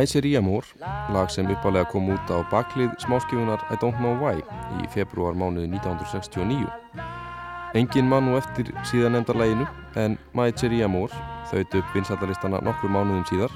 Seria 0.06 0.40
Moore, 0.40 0.66
lag 1.10 1.30
sem 1.30 1.46
uppálega 1.50 1.88
kom 1.90 2.10
út 2.14 2.30
á 2.30 2.38
baklið 2.50 2.92
smáskifunar 3.02 3.58
I 3.70 3.76
Don't 3.82 3.98
Know 3.98 4.14
Why 4.22 4.38
í 4.78 4.86
februar 4.94 5.34
mánuði 5.34 5.66
1969. 5.66 6.68
Engin 7.74 8.06
mann 8.06 8.28
og 8.30 8.38
eftir 8.38 8.70
síðan 8.86 9.18
nefnda 9.18 9.34
læginu 9.34 9.66
en 9.98 10.18
Seria 10.56 10.88
Moore 10.88 11.14
þaut 11.50 11.74
upp 11.74 11.94
vinsallaristana 11.94 12.60
nokkur 12.62 12.90
mánuðum 12.90 13.26
síðar 13.26 13.50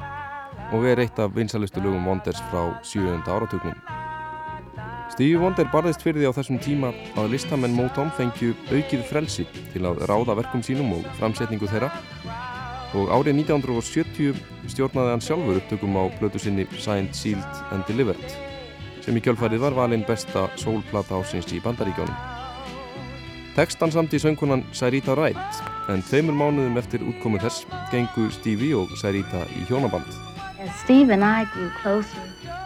og 0.74 0.86
er 0.90 1.04
eitt 1.04 1.18
af 1.22 1.36
vinsalustu 1.36 1.80
lögum 1.80 2.06
Wonders 2.06 2.42
frá 2.50 2.74
7. 2.82 3.22
áratugnum. 3.26 3.78
Stevie 5.14 5.38
Wonder 5.38 5.68
barðist 5.70 6.02
fyrir 6.02 6.24
því 6.24 6.32
á 6.34 6.36
þessum 6.40 6.58
tíma 6.58 6.90
að 7.14 7.30
listamenn 7.36 7.76
Motown 7.76 8.10
fengju 8.18 8.56
aukið 8.72 9.06
frelsi 9.06 9.46
til 9.70 9.84
að 9.86 10.02
ráða 10.10 10.34
verkum 10.40 10.66
sínum 10.66 10.96
og 10.96 11.06
framsetningu 11.20 11.70
þeirra 11.70 11.92
og 12.94 13.10
árið 13.10 13.40
1970 13.42 14.38
stjórnaði 14.70 15.14
hann 15.14 15.24
sjálfur 15.24 15.60
upptökum 15.60 15.98
á 15.98 16.04
blötu 16.20 16.40
sinni 16.42 16.66
Signed, 16.78 17.14
Sealed 17.14 17.62
and 17.74 17.86
Delivered 17.90 18.36
sem 19.04 19.16
í 19.18 19.22
kjölfarið 19.24 19.60
var 19.66 19.76
valinn 19.76 20.06
besta 20.08 20.46
sólplata 20.56 21.18
ásins 21.18 21.50
í 21.52 21.60
bandaríkjónum. 21.60 22.16
Tekstan 23.54 23.92
samt 23.92 24.14
í 24.16 24.20
söngkunan 24.22 24.64
Sarita 24.72 25.14
Wright 25.14 25.60
en 25.92 26.02
tveimur 26.08 26.34
mánuðum 26.38 26.78
eftir 26.80 27.04
útkomu 27.04 27.38
þess 27.42 27.66
gengu 27.92 28.30
Stevie 28.32 28.72
og 28.78 28.90
Sarita 28.98 29.44
í 29.58 29.66
hjónaband. 29.68 30.08
Steve 30.80 31.12
and 31.12 31.24
I 31.24 31.44
grew 31.52 31.68
closer 31.82 32.24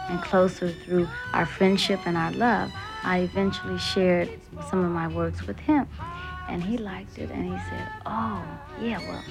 and 0.09 0.21
closer 0.21 0.71
through 0.85 1.07
our 1.33 1.45
friendship 1.45 1.99
and 2.05 2.17
our 2.17 2.31
love, 2.31 2.71
I 3.03 3.19
eventually 3.19 3.77
shared 3.77 4.29
some 4.69 4.83
of 4.83 4.91
my 4.91 5.07
works 5.07 5.45
with 5.45 5.59
him. 5.59 5.85
And 6.49 6.63
he 6.63 6.77
liked 6.77 7.19
it 7.19 7.29
and 7.29 7.45
he 7.45 7.57
said, 7.69 7.87
Oh, 8.05 8.41
yeah, 8.81 8.99
well, 8.99 9.23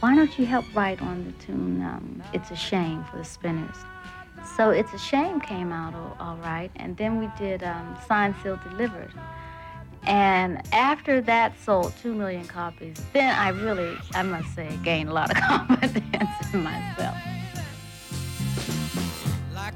why 0.00 0.14
don't 0.14 0.38
you 0.38 0.46
help 0.46 0.64
write 0.74 1.00
on 1.00 1.24
the 1.24 1.44
tune 1.44 1.82
um, 1.82 2.22
It's 2.32 2.50
a 2.50 2.56
Shame 2.56 3.04
for 3.04 3.18
the 3.18 3.24
Spinners? 3.24 3.76
So 4.56 4.70
It's 4.70 4.92
a 4.92 4.98
Shame 4.98 5.40
came 5.40 5.72
out 5.72 5.94
all, 5.94 6.16
all 6.20 6.36
right. 6.36 6.70
And 6.76 6.96
then 6.96 7.18
we 7.18 7.30
did 7.38 7.62
um, 7.62 7.96
Sealed, 8.06 8.60
Delivered. 8.70 9.12
And 10.04 10.62
after 10.72 11.20
that 11.22 11.58
sold 11.60 11.92
2 12.02 12.14
million 12.14 12.44
copies, 12.46 12.96
then 13.12 13.34
I 13.34 13.48
really, 13.48 13.96
I 14.14 14.22
must 14.22 14.54
say, 14.54 14.68
gained 14.84 15.08
a 15.08 15.12
lot 15.12 15.30
of 15.30 15.36
confidence 15.42 16.30
in 16.52 16.62
myself. 16.62 17.16
Like 19.54 19.74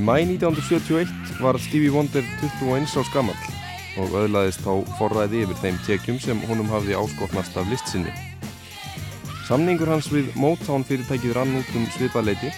Í 0.00 0.02
mæ 0.02 0.14
1971 0.24 1.42
var 1.44 1.58
Stevie 1.60 1.90
Wonder 1.92 2.24
21 2.40 2.94
árs 2.96 3.08
gamall 3.12 3.40
og 4.00 4.14
öðlaðist 4.16 4.62
þá 4.64 4.94
forræði 4.96 5.42
yfir 5.44 5.58
þeim 5.60 5.80
tekjum 5.84 6.20
sem 6.24 6.40
honum 6.48 6.70
hafði 6.72 6.94
áskotnast 6.96 7.58
af 7.60 7.68
listsinni. 7.68 8.14
Samningur 9.44 9.90
hans 9.92 10.08
við 10.08 10.30
Motown 10.40 10.86
fyrirtækið 10.88 11.34
rann 11.36 11.52
út 11.58 11.74
um 11.76 11.84
svipaleiti 11.92 12.48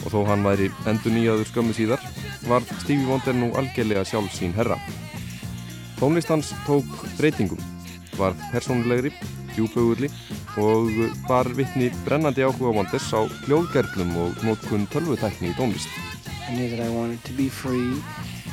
og 0.00 0.10
þó 0.10 0.18
hann 0.32 0.42
væri 0.48 0.66
endur 0.90 1.14
nýjaður 1.14 1.52
skömmu 1.52 1.76
síðar 1.78 2.02
var 2.48 2.66
Stevie 2.80 3.06
Wonder 3.06 3.38
nú 3.38 3.52
algjörlega 3.54 4.02
sjálf 4.02 4.34
sín 4.34 4.56
herra. 4.58 4.80
Tónlist 6.00 6.34
hans 6.34 6.50
tók 6.66 6.90
breytingum, 7.20 7.62
varð 8.18 8.42
persónulegri, 8.50 9.14
djúbögurli 9.54 10.10
og 10.58 10.90
var 11.30 11.46
vittni 11.54 11.94
brennandi 12.02 12.42
áhuga 12.42 12.74
Wonders 12.74 13.12
á 13.14 13.22
hljóðgerlum 13.46 14.18
og 14.24 14.46
nótkun 14.50 14.90
tölvutækni 14.90 15.54
í 15.54 15.58
tónlist. 15.62 16.15
I 16.48 16.54
knew 16.54 16.68
that 16.70 16.80
I 16.80 16.88
wanted 16.88 17.22
to 17.24 17.32
be 17.32 17.48
free 17.48 18.00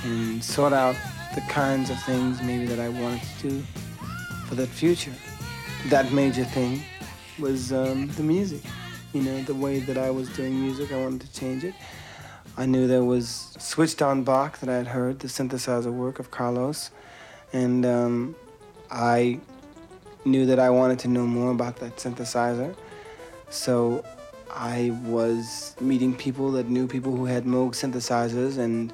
and 0.03 0.43
sort 0.43 0.73
out 0.73 0.95
the 1.36 1.41
kinds 1.41 1.89
of 1.89 2.01
things 2.03 2.41
maybe 2.41 2.65
that 2.65 2.79
I 2.79 2.89
wanted 2.89 3.21
to 3.21 3.49
do 3.49 3.63
for 4.47 4.56
that 4.56 4.67
future. 4.67 5.13
That 5.89 6.12
major 6.12 6.43
thing 6.43 6.82
was 7.38 7.71
um, 7.71 8.08
the 8.10 8.23
music. 8.23 8.62
You 9.13 9.21
know, 9.21 9.43
the 9.43 9.53
way 9.53 9.79
that 9.79 9.97
I 9.97 10.10
was 10.10 10.27
doing 10.29 10.60
music, 10.60 10.91
I 10.91 10.97
wanted 11.03 11.21
to 11.21 11.34
change 11.39 11.63
it. 11.63 11.75
I 12.58 12.65
knew 12.65 12.88
there 12.88 13.03
was 13.03 13.56
switched 13.60 14.01
on 14.01 14.23
Bach 14.23 14.60
that 14.60 14.69
I 14.69 14.75
had 14.75 14.88
heard, 14.88 15.19
the 15.19 15.27
synthesizer 15.27 15.91
work 15.91 16.19
of 16.19 16.32
Carlos, 16.32 16.91
and 17.51 17.86
um, 17.86 18.36
I 18.89 19.39
knew 20.25 20.45
that 20.47 20.60
I 20.60 20.69
wanted 20.69 20.99
to 20.99 21.08
know 21.08 21.25
more 21.25 21.51
about 21.51 21.77
that 21.77 21.97
synthesizer. 21.97 22.75
So 23.49 24.03
I 24.56 24.92
was 25.06 25.76
meeting 25.82 26.13
people 26.13 26.52
that 26.52 26.70
knew 26.70 26.88
people 26.88 27.16
who 27.16 27.26
had 27.26 27.46
Moog 27.46 27.74
synthesizers, 27.74 28.60
and 28.60 28.94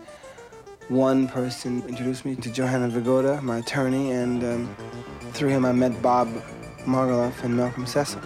one 0.87 1.27
person 1.27 1.83
introduced 1.87 2.23
me 2.23 2.35
to 2.35 2.49
Johanna 2.49 2.87
Vigoda, 2.87 3.41
my 3.41 3.57
attorney, 3.57 4.11
and 4.11 4.43
um, 4.43 4.75
through 5.33 5.49
him 5.49 5.65
I 5.65 5.73
met 5.73 6.01
Bob 6.01 6.29
Margoloff 6.85 7.43
and 7.43 7.57
Malcolm 7.57 7.85
Cecil. 7.85 8.21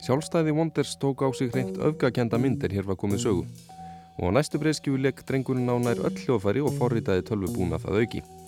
Sjálfstæði 0.00 0.50
Wonders 0.50 0.96
tók 0.98 1.22
á 1.22 1.30
sig 1.32 1.52
hreint 1.52 1.76
öfgakenda 1.78 2.38
myndir 2.38 2.72
hér 2.74 2.88
var 2.88 2.96
komið 2.98 3.20
sögu 3.22 3.44
og 4.18 4.24
á 4.26 4.30
næstu 4.34 4.58
breyskju 4.58 4.96
leik 4.98 5.22
drengurinn 5.28 5.70
á 5.70 5.76
nær 5.78 6.00
öll 6.02 6.18
hljóðfæri 6.24 6.64
og 6.64 6.74
forritaði 6.80 7.22
tölvubúnað 7.28 7.86
að 7.86 8.00
auki. 8.02 8.39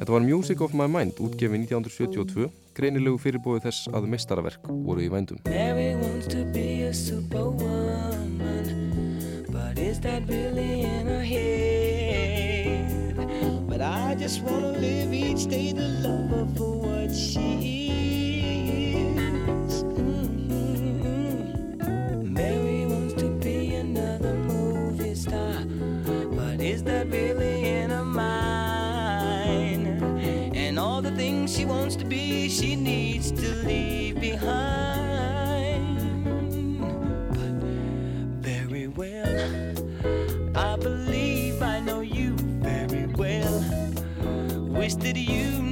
Þetta 0.00 0.14
var 0.14 0.22
Music 0.24 0.60
of 0.64 0.72
My 0.72 0.86
Mind 0.88 1.18
útgefið 1.20 1.66
1972, 1.66 2.46
greinilegu 2.72 3.18
fyrirbóið 3.20 3.66
þess 3.66 3.90
að 3.92 4.06
mestaraverk 4.08 4.70
voru 4.86 5.02
í 5.04 5.10
vændum. 5.12 5.36
Mary 5.44 5.92
wants 6.00 6.24
to 6.32 6.40
be 6.54 6.88
a 6.88 6.92
superwoman, 6.96 8.40
but 9.52 9.76
is 9.76 10.00
that 10.00 10.24
really 10.26 10.88
in 10.88 11.04
her 11.04 11.20
head? 11.20 12.88
But 13.68 13.82
I 13.82 14.16
just 14.16 14.40
wanna 14.40 14.72
live 14.80 15.12
each 15.12 15.44
day 15.52 15.74
to 15.76 15.84
love 16.00 16.32
her 16.32 16.48
for 16.56 16.80
what 16.80 17.12
she 17.12 17.84
is. 17.84 17.89
She 31.50 31.64
wants 31.64 31.96
to 31.96 32.04
be, 32.04 32.48
she 32.48 32.76
needs 32.76 33.32
to 33.32 33.48
leave 33.66 34.20
behind. 34.20 35.98
But 37.30 37.54
very 38.40 38.86
well, 38.86 39.74
I 40.54 40.76
believe 40.76 41.60
I 41.60 41.80
know 41.80 42.00
you 42.02 42.36
very 42.36 43.06
well. 43.06 43.64
Wish 44.68 44.94
that 44.96 45.16
you 45.16 45.69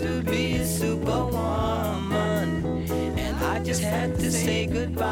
to 0.00 0.22
be 0.22 0.56
a 0.56 0.64
superwoman, 0.64 2.64
and 3.18 3.36
I 3.44 3.58
just 3.64 3.82
had 3.82 4.14
to 4.16 4.30
say 4.30 4.66
goodbye. 4.66 5.06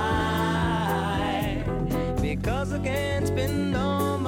Because 2.21 2.73
I 2.73 2.79
can't 2.79 3.27
spend 3.27 3.77
all 3.77 4.19
my 4.19 4.26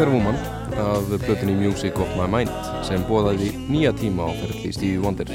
Superwoman 0.00 0.34
af 0.72 1.02
blötunni 1.20 1.54
Music 1.54 1.92
of 2.00 2.08
My 2.16 2.24
Mind 2.36 2.52
sem 2.88 3.02
bóðaði 3.04 3.50
nýja 3.68 3.90
tíma 3.92 4.24
á 4.24 4.32
ferli 4.32 4.70
Stevie 4.72 5.02
Wonder. 5.02 5.28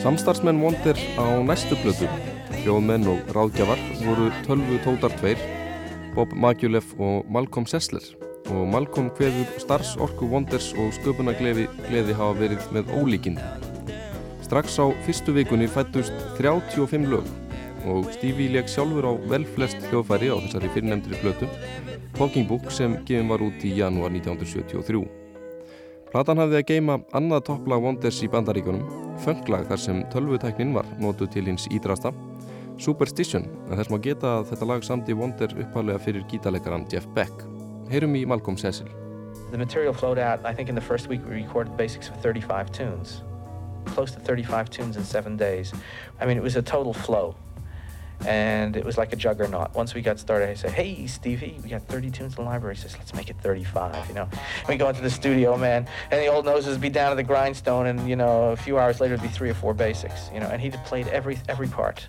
Samstarfsmenn 0.00 0.62
Wonder 0.64 0.96
á 1.20 1.44
næstu 1.44 1.76
blötu, 1.82 2.08
hljóðmenn 2.62 3.04
og 3.12 3.34
ráðgjafar 3.36 3.82
voru 4.00 4.30
tölvu 4.46 4.80
tótar 4.86 5.12
tveir, 5.20 5.44
Bob 6.16 6.32
Magjulev 6.32 6.88
og 6.96 7.28
Malcolm 7.28 7.68
Sessler 7.68 8.06
og 8.48 8.64
Malcolm 8.72 9.12
hveður 9.20 9.52
starfsorku 9.60 10.32
Wonders 10.32 10.72
og 10.80 10.96
sköpunagleði 10.96 11.68
gleði 11.90 12.16
hafa 12.16 12.40
verið 12.40 12.64
með 12.72 12.96
ólíkinn. 12.96 13.36
Strax 14.48 14.80
á 14.80 14.88
fyrstu 15.04 15.36
vikunni 15.36 15.68
fættust 15.68 16.16
35 16.40 17.12
lög 17.12 17.28
og 17.84 18.08
Stevie 18.16 18.56
leik 18.56 18.72
sjálfur 18.72 19.04
á 19.04 19.12
vel 19.28 19.44
flest 19.52 19.84
hljóðfæri 19.90 20.32
á 20.32 20.36
þessari 20.48 20.72
fyrirnemndri 20.72 21.20
blötu 21.20 21.52
Talking 22.16 22.48
Book 22.48 22.70
sem 22.72 22.98
gefin 23.04 23.28
var 23.30 23.42
út 23.44 23.64
í 23.64 23.74
janúar 23.78 24.12
1973. 24.12 25.04
Platan 26.10 26.42
hafði 26.42 26.58
að 26.58 26.66
geima 26.72 26.98
annað 27.14 27.44
topplag 27.46 27.84
Wonders 27.84 28.18
í 28.24 28.28
bandaríkunum, 28.30 28.82
fenglag 29.22 29.68
þar 29.70 29.80
sem 29.80 30.02
tölvutæknin 30.10 30.74
var 30.74 30.88
nótu 30.98 31.28
til 31.30 31.46
hins 31.46 31.68
ídrasta, 31.70 32.10
Superstition, 32.80 33.44
en 33.68 33.76
þess 33.76 33.90
maður 33.92 34.04
geta 34.06 34.28
að 34.38 34.46
þetta 34.50 34.66
lag 34.70 34.84
samti 34.86 35.12
Wonder 35.12 35.52
upphálega 35.52 36.00
fyrir 36.00 36.22
gítarleikaran 36.30 36.86
Jeff 36.88 37.04
Beck. 37.14 37.44
Heyrum 37.90 38.14
í 38.16 38.22
Malcolm 38.24 38.56
Cecil. 38.56 38.88
The 39.50 39.58
material 39.58 39.92
flowed 39.92 40.18
out, 40.18 40.40
I 40.46 40.54
think 40.54 40.70
in 40.70 40.74
the 40.74 40.80
first 40.80 41.08
week 41.08 41.20
we 41.28 41.42
recorded 41.42 41.76
basics 41.76 42.08
of 42.08 42.16
35 42.22 42.72
tunes. 42.72 43.22
Close 43.92 44.12
to 44.12 44.20
35 44.20 44.70
tunes 44.70 44.96
in 44.96 45.04
seven 45.04 45.36
days. 45.36 45.74
I 46.20 46.26
mean, 46.26 46.38
it 46.38 46.42
was 46.42 46.56
a 46.56 46.62
total 46.62 46.94
flow. 46.94 47.34
And 48.26 48.76
it 48.76 48.84
was 48.84 48.98
like 48.98 49.12
a 49.12 49.16
juggernaut. 49.16 49.74
Once 49.74 49.94
we 49.94 50.02
got 50.02 50.18
started, 50.18 50.48
I 50.48 50.54
said, 50.54 50.72
"Hey, 50.72 51.06
Stevie, 51.06 51.58
we 51.62 51.70
got 51.70 51.82
30 51.82 52.10
tunes 52.10 52.36
in 52.36 52.44
the 52.44 52.50
library." 52.50 52.74
He 52.76 52.82
says, 52.82 52.96
"Let's 52.96 53.14
make 53.14 53.30
it 53.30 53.36
35." 53.42 54.08
You 54.08 54.14
know, 54.14 54.28
and 54.32 54.68
we 54.68 54.76
go 54.76 54.88
into 54.88 55.02
the 55.02 55.10
studio, 55.10 55.56
man, 55.56 55.86
and 56.10 56.20
the 56.20 56.26
old 56.26 56.44
noses 56.44 56.78
be 56.78 56.88
down 56.88 57.10
to 57.10 57.16
the 57.16 57.22
grindstone, 57.22 57.86
and 57.86 58.08
you 58.08 58.16
know, 58.16 58.50
a 58.50 58.56
few 58.56 58.78
hours 58.78 59.00
later, 59.00 59.14
it'd 59.14 59.22
be 59.22 59.28
three 59.28 59.50
or 59.50 59.54
four 59.54 59.74
basics. 59.74 60.30
You 60.32 60.40
know, 60.40 60.46
and 60.46 60.60
he 60.60 60.70
played 60.70 61.08
every 61.08 61.38
every 61.48 61.68
part. 61.68 62.06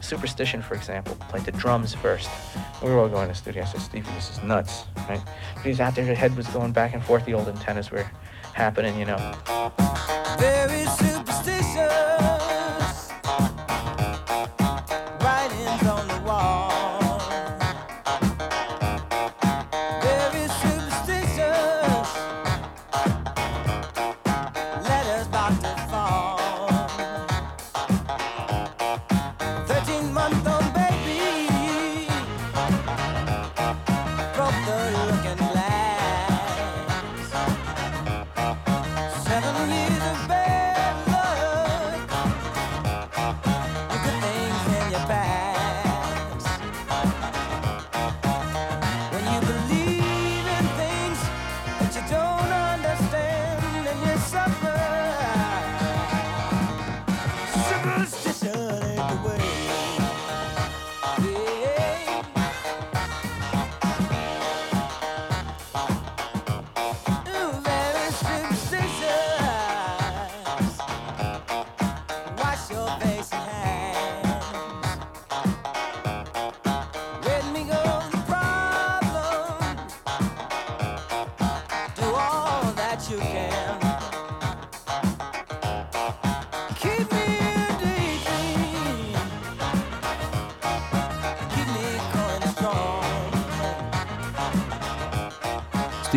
Superstition, 0.00 0.62
for 0.62 0.74
example, 0.74 1.16
played 1.28 1.44
the 1.44 1.52
drums 1.52 1.92
first. 1.94 2.30
We 2.82 2.90
were 2.90 2.98
all 2.98 3.08
going 3.08 3.26
to 3.26 3.32
the 3.32 3.38
studio. 3.38 3.62
I 3.62 3.66
said, 3.66 3.80
Stevie, 3.80 4.10
this 4.12 4.30
is 4.30 4.42
nuts, 4.44 4.84
right? 5.08 5.20
But 5.56 5.64
he's 5.64 5.80
out 5.80 5.96
there, 5.96 6.04
his 6.04 6.16
head 6.16 6.36
was 6.36 6.46
going 6.48 6.70
back 6.70 6.94
and 6.94 7.02
forth, 7.02 7.24
the 7.24 7.34
old 7.34 7.48
antennas 7.48 7.90
were 7.90 8.08
happening, 8.54 8.96
you 8.98 9.06
know. 9.06 9.34
Very 10.38 10.84
superstitious. 10.84 12.07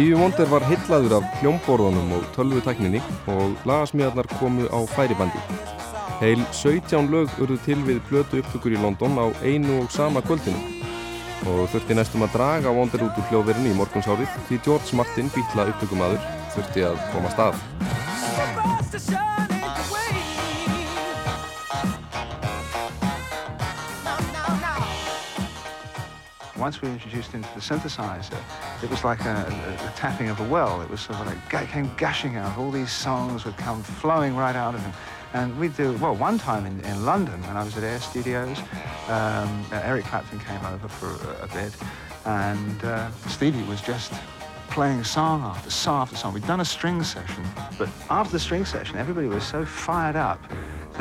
Stevie 0.02 0.18
Wonder 0.18 0.48
var 0.50 0.64
hillaður 0.66 1.14
af 1.20 1.26
hljómborðunum 1.38 2.14
og 2.18 2.24
tölvutækninni 2.34 2.98
og 3.30 3.52
lagasmíðarnar 3.70 4.26
komu 4.40 4.66
á 4.74 4.82
færibandi. 4.90 5.38
Heil 6.18 6.42
17 6.58 7.12
lög 7.14 7.30
urðu 7.38 7.60
til 7.68 7.78
við 7.86 8.00
blötu 8.08 8.40
upptökur 8.42 8.74
í 8.74 8.82
London 8.82 9.14
á 9.22 9.30
einu 9.46 9.84
og 9.84 9.94
sama 9.94 10.26
kvöldinu 10.26 10.58
og 11.46 11.70
þurfti 11.70 12.00
næstum 12.00 12.26
að 12.26 12.34
draga 12.34 12.74
Wonder 12.74 13.06
út 13.06 13.22
úr 13.22 13.30
hljóðverðinu 13.30 13.76
í 13.76 13.78
morgunsárið 13.78 14.34
því 14.50 14.62
George 14.66 14.98
Martin, 14.98 15.30
býtla 15.38 15.70
upptökumadur, 15.70 16.30
þurfti 16.58 16.88
að 16.90 16.98
koma 17.14 17.36
stað. 17.38 17.62
once 26.62 26.80
we 26.80 26.88
were 26.88 26.94
introduced 26.94 27.34
into 27.34 27.50
the 27.56 27.60
synthesizer, 27.60 28.38
it 28.84 28.89
was 28.89 29.04
like 29.04 29.22
a, 29.26 29.30
a, 29.30 29.88
a 29.88 29.94
tapping 29.96 30.30
of 30.30 30.39
a 30.39 30.48
well. 30.48 30.82
It 30.82 30.89
was 30.89 31.02
sort 31.02 31.20
of 31.20 31.28
like, 31.28 31.63
it 31.63 31.70
came 31.70 31.89
gushing 31.98 32.36
out. 32.36 32.58
All 32.58 32.72
these 32.72 32.91
songs 32.91 33.46
would 33.46 33.58
come 33.58 33.84
flowing 33.84 34.36
right 34.36 34.56
out 34.56 34.76
of 34.76 34.82
him. 34.82 34.94
And 35.34 35.58
we'd 35.60 35.76
do, 35.78 35.94
well, 35.98 36.15
one 36.15 36.38
time 36.38 36.65
in, 36.65 36.80
in 36.82 37.06
London 37.06 37.41
when 37.44 37.56
I 37.56 37.63
was 37.63 37.78
at 37.78 37.84
Air 37.84 38.00
Studios, 38.00 38.60
um, 39.08 39.65
Eric 39.72 40.06
Clapton 40.06 40.39
came 40.39 40.65
over 40.65 40.88
for 40.88 41.08
a, 41.30 41.44
a 41.44 41.48
bit, 41.48 41.74
and 42.26 42.84
uh, 42.84 43.10
Stevie 43.28 43.63
was 43.63 43.82
just 43.82 44.12
playing 44.70 45.04
song 45.04 45.41
after 45.41 45.70
song 45.70 46.02
after 46.02 46.17
song. 46.17 46.34
We'd 46.34 46.48
done 46.48 46.60
a 46.60 46.65
string 46.65 47.02
session, 47.04 47.46
but 47.78 47.89
after 48.10 48.34
the 48.34 48.39
string 48.39 48.65
session, 48.65 48.98
everybody 48.98 49.28
was 49.28 49.44
so 49.46 49.65
fired 49.65 50.17
up 50.17 50.41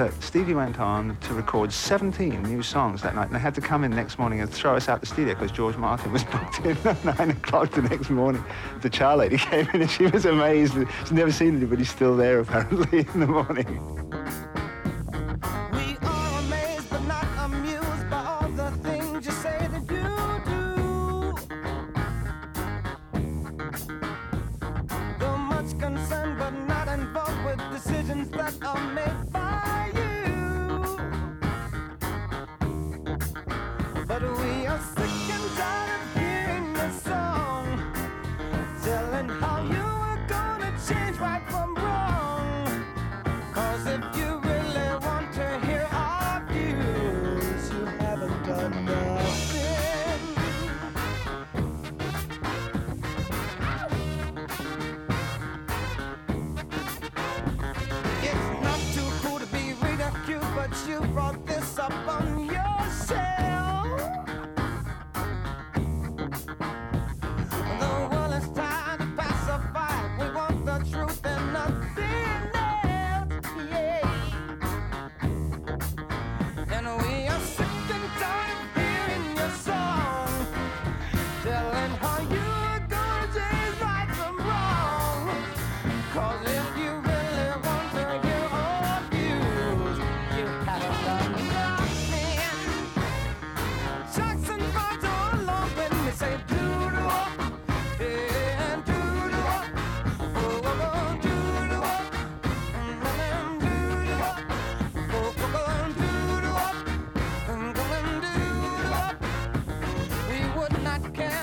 that 0.00 0.22
Stevie 0.22 0.54
went 0.54 0.80
on 0.80 1.14
to 1.18 1.34
record 1.34 1.70
17 1.70 2.42
new 2.44 2.62
songs 2.62 3.02
that 3.02 3.14
night, 3.14 3.26
and 3.26 3.34
they 3.34 3.38
had 3.38 3.54
to 3.54 3.60
come 3.60 3.84
in 3.84 3.90
next 3.90 4.18
morning 4.18 4.40
and 4.40 4.50
throw 4.50 4.74
us 4.74 4.88
out 4.88 5.00
the 5.00 5.06
studio 5.06 5.34
because 5.34 5.52
George 5.52 5.76
Martin 5.76 6.10
was 6.10 6.24
booked 6.32 6.60
in 6.60 6.74
at 6.86 7.04
9 7.18 7.30
o'clock 7.30 7.70
the 7.72 7.82
next 7.82 8.08
morning. 8.08 8.42
The 8.80 8.88
chow 8.88 9.16
lady 9.16 9.36
came 9.50 9.68
in 9.74 9.82
and 9.82 9.90
she 9.90 10.06
was 10.06 10.24
amazed. 10.24 10.72
She'd 10.72 11.12
never 11.12 11.30
seen 11.30 11.54
anybody 11.54 11.84
still 11.84 12.16
there, 12.16 12.40
apparently, 12.40 13.00
in 13.14 13.20
the 13.20 13.26
morning. 13.26 14.49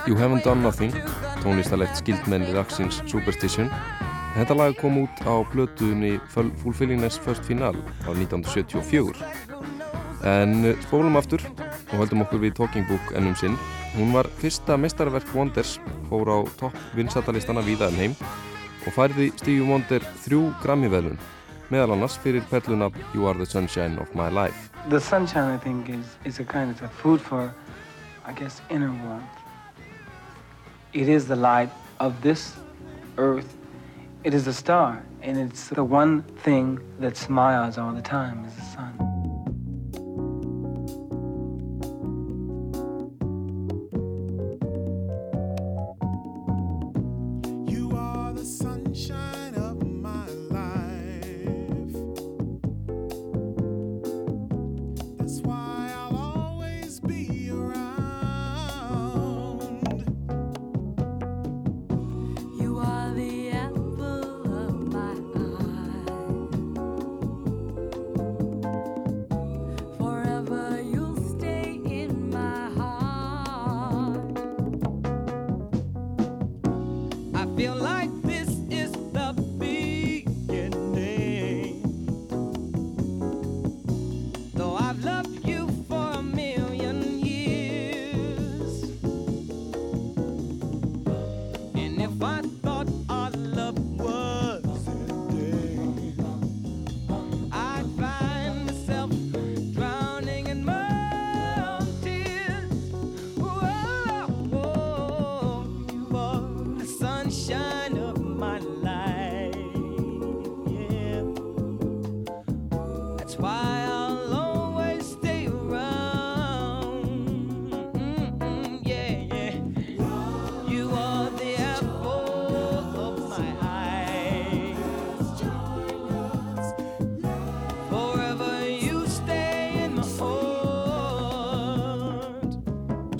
You 0.07 0.15
Haven't 0.15 0.45
Done 0.45 0.61
Nothing, 0.61 0.93
tónlistalegt 1.43 1.97
skildmenni 1.99 2.53
dagsins 2.55 3.01
Superstition. 3.11 3.67
Þetta 4.37 4.55
lag 4.55 4.75
kom 4.79 5.01
út 5.01 5.19
á 5.27 5.43
blötuðunni 5.51 6.13
Fulfillingness 6.31 7.17
First 7.19 7.43
Final 7.43 7.75
á 8.07 8.15
1974. 8.15 9.19
En 10.23 10.53
eh, 10.63 10.77
spólum 10.85 11.19
aftur 11.19 11.43
og 11.43 11.97
höldum 11.99 12.23
okkur 12.23 12.39
við 12.39 12.55
Talking 12.55 12.87
Book 12.87 13.11
ennum 13.19 13.35
sinn. 13.35 13.57
Hún 13.97 14.13
var 14.15 14.29
fyrsta 14.39 14.77
mestarverk 14.79 15.27
Wonders, 15.35 15.75
fór 16.07 16.31
á 16.31 16.39
topp 16.61 16.77
vinsatalistana 16.95 17.65
víðaðum 17.67 17.99
heim 17.99 18.15
og 18.87 18.95
færði 18.95 19.33
Stevie 19.35 19.67
Wonder 19.67 20.05
þrjú 20.23 20.45
Grammy-veðlun, 20.61 21.19
meðal 21.67 21.97
annars 21.97 22.15
fyrir 22.23 22.47
perluna 22.47 22.87
You 23.11 23.27
Are 23.27 23.35
the 23.35 23.49
Sunshine 23.49 23.99
of 23.99 24.15
My 24.15 24.31
Life. 24.31 24.71
The 24.87 25.03
sunshine, 25.03 25.51
I 25.51 25.59
think, 25.59 25.89
is, 25.89 26.15
is 26.23 26.39
a 26.39 26.47
kind 26.47 26.71
of 26.71 26.91
food 27.03 27.19
for, 27.19 27.51
I 28.23 28.31
guess, 28.31 28.61
inner 28.69 28.95
warmth. 29.03 29.36
It 30.97 31.09
is 31.09 31.27
the 31.27 31.35
light 31.35 31.69
of 31.99 32.23
this 32.23 32.55
earth. 33.19 33.55
It 34.23 34.33
is 34.33 34.47
a 34.47 34.53
star, 34.53 35.05
and 35.21 35.37
it's 35.37 35.67
the 35.67 35.83
one 35.83 36.23
thing 36.23 36.79
that 36.99 37.15
smiles 37.15 37.77
all 37.77 37.93
the 37.93 38.01
time 38.01 38.43
is 38.45 38.55
the 38.55 38.61
sun. 38.63 39.06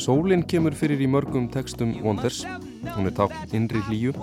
Sólinn 0.07 0.45
kemur 0.47 0.71
fyrir 0.71 1.01
í 1.03 1.07
mörgum 1.11 1.49
textum 1.51 1.89
Wonders. 1.99 2.45
Hún 2.95 3.09
er 3.09 3.15
tákn 3.17 3.51
innri 3.57 3.81
hlýju, 3.89 4.13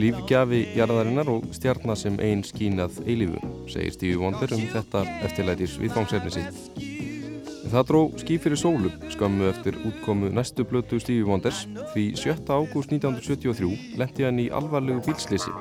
lífgjafi 0.00 0.62
jarðarinnar 0.72 1.28
og 1.28 1.50
stjarnar 1.52 1.98
sem 2.00 2.16
einn 2.24 2.40
skínað 2.48 3.02
eilífu, 3.04 3.42
segir 3.68 3.92
Stevie 3.92 4.22
Wonder 4.22 4.56
um 4.56 4.64
þetta 4.72 5.04
eftirlætis 5.28 5.76
viðfangsefni 5.82 6.32
sitt. 6.32 6.80
Það 7.74 7.86
dró 7.90 8.02
ský 8.24 8.40
fyrir 8.40 8.62
sólu 8.62 8.94
skammu 9.12 9.52
eftir 9.52 9.76
útkomu 9.84 10.32
næstu 10.32 10.64
blötu 10.64 10.96
Stevie 10.96 11.28
Wonders 11.28 11.66
því 11.92 12.08
7. 12.16 12.48
ágúst 12.48 12.96
1973 12.96 14.00
lendi 14.00 14.24
hann 14.24 14.40
í 14.40 14.48
alvarlegu 14.48 15.04
bílslisi 15.10 15.52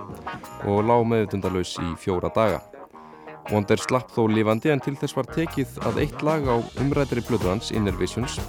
og 0.64 0.86
lág 0.88 1.04
meðutundalauðs 1.12 1.76
í 1.84 1.92
fjóra 2.00 2.32
daga. 2.32 2.64
Wonder 3.52 3.84
slapp 3.84 4.16
þó 4.16 4.30
lifandi 4.32 4.72
en 4.72 4.80
til 4.80 4.96
þess 4.96 5.20
var 5.20 5.28
tekið 5.36 5.80
að 5.84 6.06
eitt 6.06 6.24
lag 6.24 6.48
á 6.48 6.56
umrættari 6.80 7.28
blötu 7.28 7.52
hans, 7.52 7.76
Inner 7.76 8.00
Visions, 8.00 8.40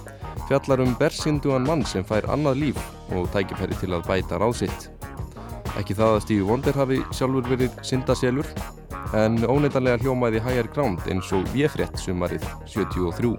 fjallar 0.53 0.83
um 0.85 0.93
bersinduan 1.01 1.65
mann 1.65 1.85
sem 1.88 2.05
fær 2.05 2.27
annað 2.29 2.59
líf 2.61 2.81
og 3.17 3.31
tækifæri 3.33 3.79
til 3.81 3.95
að 3.97 4.05
bæta 4.05 4.37
ráðsitt. 4.43 4.91
Ekki 5.81 5.97
það 5.97 6.17
að 6.19 6.23
Stevie 6.27 6.49
Wonder 6.51 6.77
hafi 6.77 6.99
sjálfur 7.17 7.49
verið 7.55 7.79
syndaselur, 7.88 8.51
en 9.17 9.41
óneitanlega 9.49 10.03
hljómaði 10.05 10.45
Higher 10.45 10.69
Ground 10.75 11.09
eins 11.09 11.33
og 11.33 11.49
ég 11.57 11.73
frétt 11.73 11.97
sumarið 12.05 12.45
73. 12.69 13.33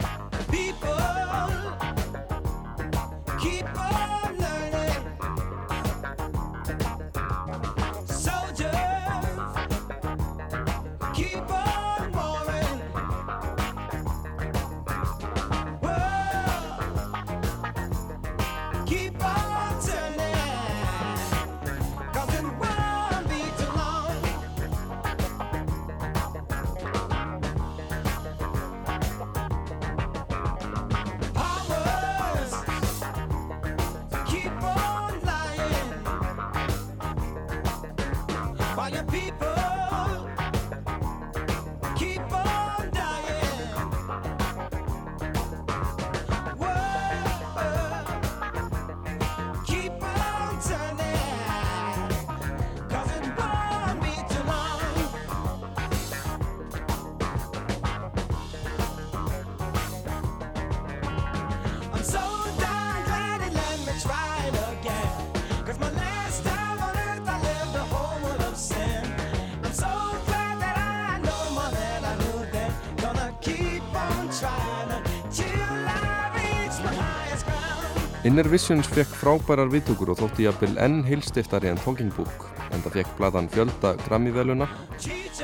Inner 78.24 78.48
Visions 78.48 78.88
fekk 78.88 79.10
frábærar 79.20 79.68
viðtökur 79.68 80.14
og 80.14 80.22
þótti 80.22 80.46
jafnvel 80.46 80.78
enn 80.80 81.02
heilstiftari 81.04 81.68
en 81.68 81.80
Talking 81.84 82.14
Book 82.16 82.46
en 82.72 82.80
það 82.86 82.94
fekk 83.02 83.10
platan 83.18 83.50
fjölda 83.52 83.90
Grammy-veluna 84.06 84.68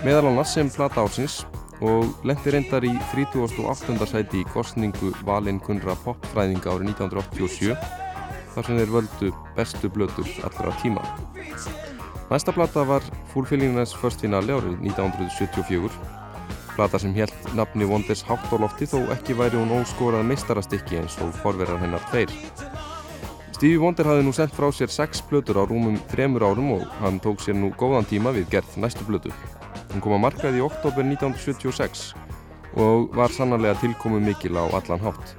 meðal 0.06 0.30
annars 0.30 0.54
sem 0.56 0.70
plata 0.72 1.04
ársins 1.04 1.42
og 1.84 2.08
lendi 2.24 2.54
reyndar 2.56 2.88
í 2.88 2.94
38. 3.12 3.98
sæti 4.08 4.40
í 4.40 4.48
kostningu 4.54 5.12
valinn 5.28 5.60
kunra 5.60 5.98
popfræðinga 6.06 6.72
árið 6.72 6.94
1987 6.94 7.76
þar 8.56 8.70
sem 8.70 8.80
þeir 8.80 8.96
völdu 8.96 9.34
bestu 9.60 9.92
blötur 9.92 10.32
allra 10.48 10.72
tíma. 10.80 11.04
Næsta 12.32 12.56
plata 12.56 12.88
var 12.88 13.04
Fulfillingness 13.34 13.92
First 14.00 14.24
Finale 14.24 14.56
árið 14.56 14.80
1974 14.88 15.92
plata 16.80 17.00
sem 17.02 17.12
held 17.12 17.34
nafni 17.60 17.84
Wonders 17.84 18.22
hátt 18.24 18.48
á 18.48 18.56
lofti 18.56 18.88
þó 18.88 19.02
ekki 19.12 19.36
væri 19.36 19.60
hún 19.60 19.74
óskorað 19.82 20.24
meistarastikki 20.30 21.02
eins 21.02 21.18
og 21.20 21.34
forverðar 21.42 21.82
hennar 21.82 22.06
tveir. 22.08 22.32
Stevie 23.58 23.82
Wonder 23.82 24.08
hafði 24.08 24.24
nú 24.24 24.32
sendt 24.32 24.56
frá 24.56 24.70
sér 24.72 24.88
sex 24.94 25.20
blötur 25.28 25.60
á 25.60 25.68
rúmum 25.68 25.98
þremur 26.14 26.46
árum 26.48 26.72
og 26.78 26.86
hann 27.02 27.20
tók 27.20 27.44
sér 27.44 27.60
nú 27.60 27.74
góðan 27.76 28.08
tíma 28.08 28.32
við 28.32 28.48
gerð 28.54 28.80
næstu 28.80 29.04
blötu. 29.04 29.34
Hún 29.92 30.06
kom 30.06 30.16
að 30.16 30.24
markaði 30.30 30.62
í 30.62 30.64
oktober 30.64 31.04
1976 31.04 32.14
og 32.80 33.12
var 33.20 33.36
sannarlega 33.36 33.76
tilkomu 33.84 34.24
mikil 34.24 34.56
á 34.56 34.64
allan 34.72 35.04
hátt. 35.04 35.36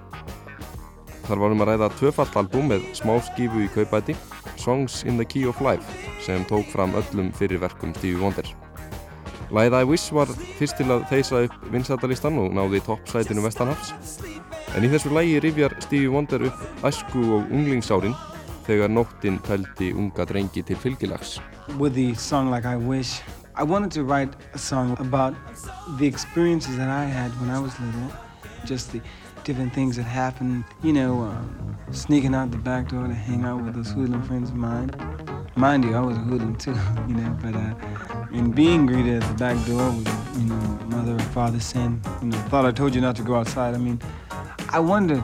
Þar 1.30 1.46
varum 1.46 1.64
að 1.64 1.72
ræða 1.72 1.92
tvöfall 1.96 2.32
album 2.42 2.68
með 2.74 2.84
smá 3.00 3.14
skífu 3.30 3.64
í 3.64 3.72
kaupæti, 3.72 4.18
Songs 4.60 5.06
in 5.08 5.16
the 5.16 5.24
Key 5.24 5.48
of 5.48 5.64
Life, 5.64 5.88
sem 6.20 6.44
tók 6.44 6.68
fram 6.74 6.92
öllum 7.00 7.32
fyrir 7.32 7.64
verkum 7.64 7.96
Stevie 7.96 8.20
Wonder. 8.20 8.69
Læða 9.50 9.80
I 9.82 9.84
Wish 9.84 10.12
var 10.14 10.28
fyrst 10.58 10.76
til 10.78 10.92
að 10.94 11.08
þeisa 11.10 11.40
upp 11.48 11.54
vinsætalistan 11.72 12.36
og 12.38 12.52
náði 12.54 12.78
toppsætinu 12.86 13.42
Vestanhafs. 13.42 14.20
En 14.76 14.84
í 14.86 14.90
þessu 14.92 15.10
lægi 15.10 15.40
rifjar 15.42 15.74
Stevie 15.82 16.12
Wonder 16.12 16.44
upp 16.46 16.84
æsku 16.86 17.18
og 17.18 17.50
unglingsárin 17.50 18.14
þegar 18.68 18.92
nóttinn 18.94 19.40
pældi 19.42 19.90
unga 19.92 20.24
drengi 20.30 20.62
til 20.62 20.78
fylgilags. 20.78 21.40
With 21.78 21.94
the 21.94 22.14
song 22.14 22.54
like 22.54 22.64
I 22.64 22.76
Wish, 22.76 23.22
I 23.56 23.64
wanted 23.64 23.90
to 23.90 24.04
write 24.04 24.30
a 24.54 24.58
song 24.58 24.96
about 25.00 25.34
the 25.98 26.06
experiences 26.06 26.76
that 26.76 26.88
I 26.88 27.04
had 27.10 27.30
when 27.40 27.50
I 27.50 27.58
was 27.58 27.74
little, 27.80 28.10
just 28.64 28.92
the 28.92 29.00
different 29.44 29.74
things 29.74 29.96
that 29.96 30.06
happened, 30.06 30.62
you 30.84 30.92
know, 30.92 31.22
um, 31.22 31.76
sneaking 31.90 32.36
out 32.36 32.52
the 32.52 32.58
back 32.58 32.88
door 32.88 33.08
to 33.08 33.14
hang 33.14 33.44
out 33.44 33.64
with 33.64 33.74
those 33.74 33.90
hoodlum 33.90 34.22
friends 34.22 34.50
of 34.50 34.56
mine. 34.56 34.90
Mind 35.56 35.84
you, 35.84 35.94
I 35.94 36.00
was 36.00 36.16
a 36.16 36.20
hoodlum 36.20 36.56
too, 36.56 36.70
you 37.08 37.14
know, 37.14 37.36
but 37.42 37.54
uh, 37.54 37.74
in 38.32 38.52
being 38.52 38.86
greeted 38.86 39.22
at 39.22 39.28
the 39.28 39.34
back 39.34 39.56
door 39.66 39.90
with, 39.90 40.08
you 40.38 40.46
know, 40.46 40.56
mother 40.86 41.14
or 41.14 41.18
father 41.30 41.60
saying, 41.60 42.02
you 42.22 42.28
know, 42.28 42.38
thought 42.48 42.64
I 42.64 42.70
told 42.70 42.94
you 42.94 43.00
not 43.00 43.16
to 43.16 43.22
go 43.22 43.34
outside. 43.34 43.74
I 43.74 43.78
mean, 43.78 44.00
I 44.70 44.78
wonder 44.78 45.22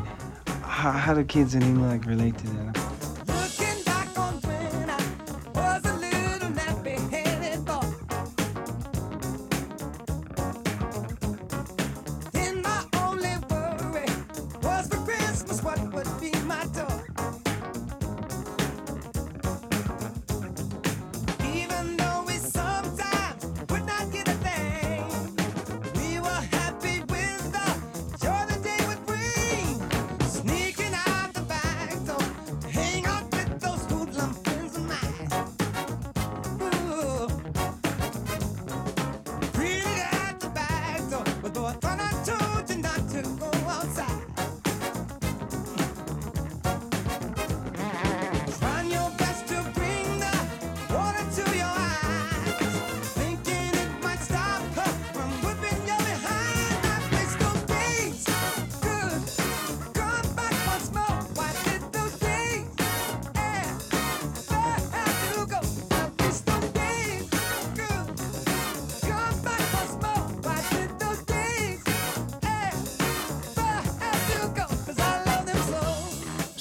how, 0.62 0.92
how 0.92 1.14
do 1.14 1.24
kids 1.24 1.54
in 1.54 1.62
England 1.62 1.90
like 1.90 2.04
relate 2.06 2.36
to 2.38 2.46
that? 2.48 2.85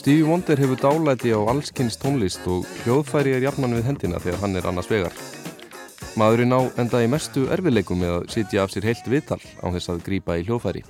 Stevie 0.05 0.21
Wonder 0.29 0.59
hefur 0.61 0.77
dálæti 0.77 1.33
á 1.33 1.41
allskynns 1.49 1.95
tónlist 1.97 2.43
og 2.45 2.67
hljóðfæri 2.83 3.31
er 3.33 3.45
jafnan 3.47 3.73
við 3.73 3.87
hendina 3.87 4.19
þegar 4.21 4.43
hann 4.43 4.59
er 4.59 4.67
annars 4.69 4.89
vegar. 4.91 5.15
Maðurinn 6.13 6.53
á 6.53 6.61
enda 6.77 7.01
í 7.01 7.07
mestu 7.09 7.47
erfileikum 7.49 7.97
með 7.97 8.11
að 8.19 8.27
sitja 8.35 8.61
af 8.61 8.69
sér 8.69 8.85
heilt 8.85 9.09
viðtal 9.09 9.41
á 9.41 9.65
þess 9.73 9.89
að 9.89 10.03
grýpa 10.05 10.37
í 10.37 10.45
hljóðfæri. 10.45 10.83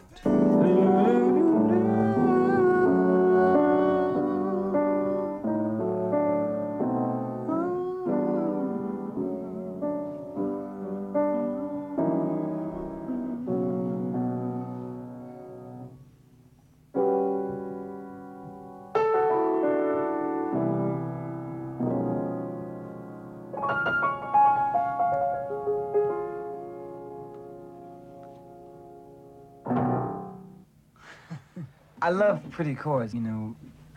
I 32.05 32.09
love 32.09 32.39
pretty 32.51 32.75
chords, 32.75 33.15
you 33.15 33.19
know, 33.19 33.55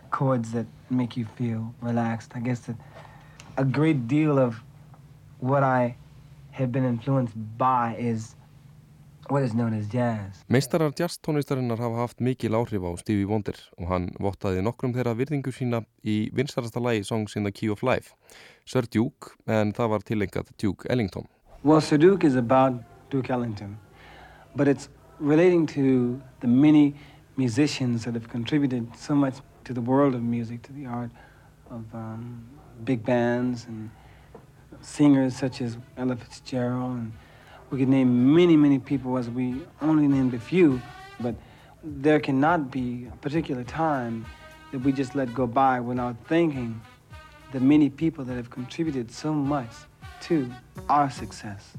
chords 0.09 0.51
that 0.53 0.65
make 0.89 1.15
you 1.15 1.25
feel 1.37 1.75
relaxed. 1.79 2.31
I 2.33 2.39
guess 2.39 2.61
that 2.61 2.75
a 3.55 3.63
great 3.63 4.07
deal 4.07 4.39
of 4.39 4.63
what 5.37 5.61
I 5.61 5.95
have 6.49 6.71
been 6.71 6.85
influenced 6.85 7.35
by 7.59 7.95
is 7.99 8.35
what 9.27 9.43
is 9.43 9.53
known 9.53 9.75
as 9.75 9.87
jazz. 9.87 10.43
Meistarar 10.49 10.91
jazztónlistarinnar 10.91 11.77
hafa 11.77 11.97
haft 12.01 12.19
mikil 12.19 12.57
áhrif 12.57 12.81
á 12.81 12.97
Stevie 12.97 13.27
Wonder 13.29 13.53
og 13.77 13.85
hann 13.91 14.09
vottaði 14.17 14.65
nokkrum 14.65 14.95
þeirra 14.97 15.13
virðingu 15.13 15.53
sína 15.53 15.83
í 16.01 16.31
vinstarasta 16.33 16.81
lagi 16.81 17.05
Songs 17.05 17.35
in 17.35 17.43
the 17.43 17.51
Key 17.51 17.69
of 17.69 17.83
Life, 17.83 18.15
Sir 18.65 18.89
Duke, 18.89 19.37
en 19.45 19.69
það 19.71 19.93
var 19.93 20.07
tilengað 20.09 20.49
Duke 20.57 20.89
Ellington. 20.89 21.29
Well, 21.61 21.79
Sir 21.79 22.01
Duke 22.01 22.25
is 22.25 22.35
about 22.35 22.81
Duke 23.11 23.29
Ellington, 23.29 23.77
but 24.55 24.67
it's 24.67 24.89
relating 25.19 25.67
to 25.67 26.19
the 26.39 26.47
many 26.47 26.95
musicians 27.39 28.03
that 28.03 28.13
have 28.13 28.27
contributed 28.27 28.85
so 28.97 29.15
much 29.15 29.35
to 29.63 29.71
the 29.73 29.79
world 29.81 30.13
of 30.13 30.21
music, 30.21 30.61
to 30.61 30.73
the 30.73 30.85
art 30.85 31.09
of 31.71 31.83
um, 31.93 32.45
big 32.83 33.01
bands 33.03 33.65
and 33.65 33.89
singers 34.81 35.37
such 35.37 35.61
as 35.61 35.77
Ella 35.97 36.17
Fitzgerald. 36.17 36.97
And 36.97 37.13
we 37.69 37.79
could 37.79 37.87
name 37.87 38.35
many, 38.35 38.57
many 38.57 38.77
people 38.77 39.17
as 39.17 39.29
we 39.29 39.61
only 39.81 40.07
named 40.07 40.33
a 40.33 40.39
few, 40.39 40.81
but 41.21 41.33
there 41.81 42.19
cannot 42.19 42.69
be 42.71 43.07
a 43.11 43.15
particular 43.17 43.63
time 43.63 44.25
that 44.73 44.79
we 44.79 44.91
just 44.91 45.15
let 45.15 45.33
go 45.33 45.47
by 45.47 45.79
without 45.79 46.17
thanking 46.27 46.81
the 47.53 47.59
many 47.59 47.89
people 47.89 48.25
that 48.25 48.35
have 48.35 48.49
contributed 48.49 49.09
so 49.09 49.33
much 49.33 49.71
to 50.21 50.51
our 50.89 51.09
success. 51.09 51.73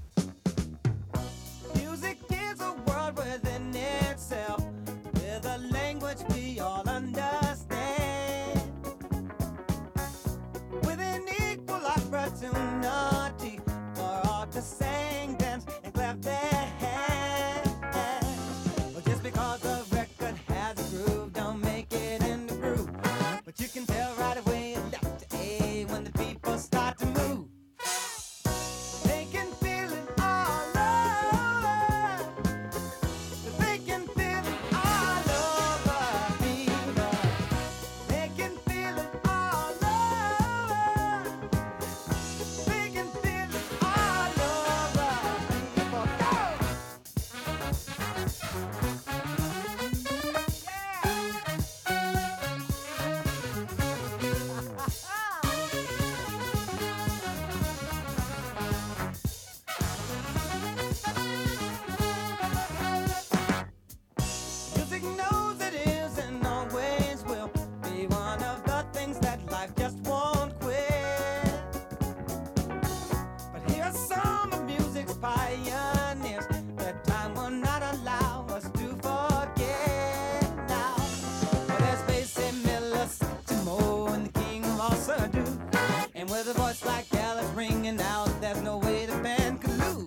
With 86.44 86.56
a 86.56 86.58
voice 86.58 86.82
like 86.86 87.04
Alice 87.14 87.50
ringing 87.54 88.00
out. 88.00 88.28
There's 88.40 88.62
no 88.62 88.78
way 88.78 89.04
the 89.04 89.16
band 89.22 89.60
could 89.60 89.76
lose. 89.78 90.06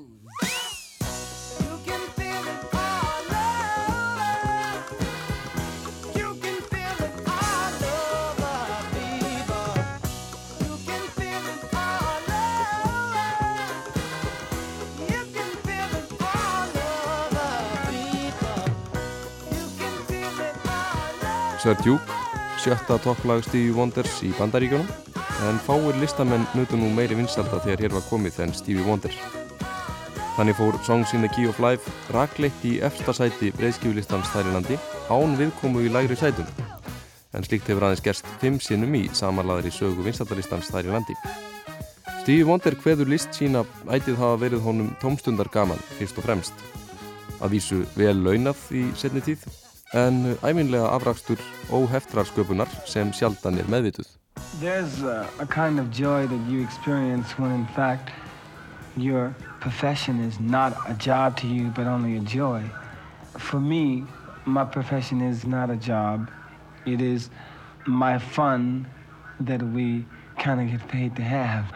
Sir 21.60 21.76
Duke, 21.84 22.02
sjötta 22.58 22.98
topplag 23.00 23.44
Stevie 23.44 23.72
Wonders 23.72 24.20
í 24.26 24.34
Bandaríkjunum 24.36 25.13
en 25.48 25.60
fáir 25.66 25.98
listamenn 26.02 26.46
nutu 26.54 26.78
nú 26.78 26.90
meiri 26.94 27.18
vinsalda 27.20 27.62
þegar 27.64 27.84
hér 27.86 27.96
var 27.98 28.06
komið 28.10 28.40
en 28.46 28.54
Stevie 28.54 28.86
Wonder. 28.86 29.16
Þannig 30.38 30.58
fór 30.58 30.78
Songs 30.86 31.14
in 31.14 31.22
the 31.22 31.30
Key 31.30 31.50
of 31.50 31.60
Life 31.62 31.92
rakleitt 32.14 32.66
í 32.66 32.80
efsta 32.86 33.14
sæti 33.14 33.52
breyðskjúlistans 33.58 34.32
þær 34.34 34.50
í 34.50 34.56
landi 34.56 34.80
án 35.14 35.36
viðkomu 35.38 35.84
í 35.86 35.92
lægri 35.94 36.18
sætum 36.18 36.50
en 37.34 37.46
slíkt 37.46 37.70
hefur 37.70 37.88
aðeins 37.88 38.04
gerst 38.06 38.30
fimm 38.42 38.60
sinnum 38.62 38.94
í 38.98 39.08
samanlaðri 39.18 39.74
sögu 39.74 40.06
vinsaldalistans 40.06 40.70
þær 40.74 40.90
í 40.90 40.94
landi. 40.94 41.18
Stevie 42.22 42.48
Wonder 42.48 42.78
hveður 42.80 43.10
list 43.12 43.36
sína 43.36 43.66
ætið 43.92 44.22
hafa 44.22 44.40
verið 44.46 44.64
honum 44.68 44.94
tómstundar 45.02 45.50
gaman 45.52 45.82
fyrst 45.98 46.20
og 46.22 46.28
fremst. 46.28 46.66
Að 47.44 47.58
vísu 47.58 47.82
vel 47.98 48.16
launað 48.22 48.62
í 48.72 48.86
setni 48.96 49.24
tíð 49.26 49.44
en 49.98 50.38
æminlega 50.42 50.94
afrakstur 50.96 51.42
óheftrar 51.74 52.30
sköpunar 52.30 52.72
sem 52.90 53.12
sjaldan 53.14 53.60
er 53.60 53.70
meðvituð. 53.70 54.08
There's 54.64 55.04
a, 55.04 55.30
a 55.40 55.46
kind 55.46 55.78
of 55.78 55.92
joy 55.92 56.26
that 56.26 56.50
you 56.50 56.64
experience 56.64 57.38
when, 57.38 57.52
in 57.52 57.66
fact, 57.66 58.12
your 58.96 59.36
profession 59.60 60.22
is 60.22 60.40
not 60.40 60.90
a 60.90 60.94
job 60.94 61.36
to 61.40 61.48
you, 61.48 61.68
but 61.76 61.86
only 61.86 62.16
a 62.16 62.22
joy. 62.22 62.64
For 63.38 63.60
me, 63.60 64.06
my 64.46 64.64
profession 64.64 65.20
is 65.20 65.46
not 65.46 65.70
a 65.70 65.76
job. 65.76 66.32
It 66.86 67.02
is 67.02 67.30
my 67.86 68.18
fun 68.18 68.88
that 69.42 69.62
we 69.62 70.06
kind 70.40 70.62
of 70.62 70.80
get 70.80 70.88
paid 70.88 71.18
to 71.18 71.24
have. 71.24 71.70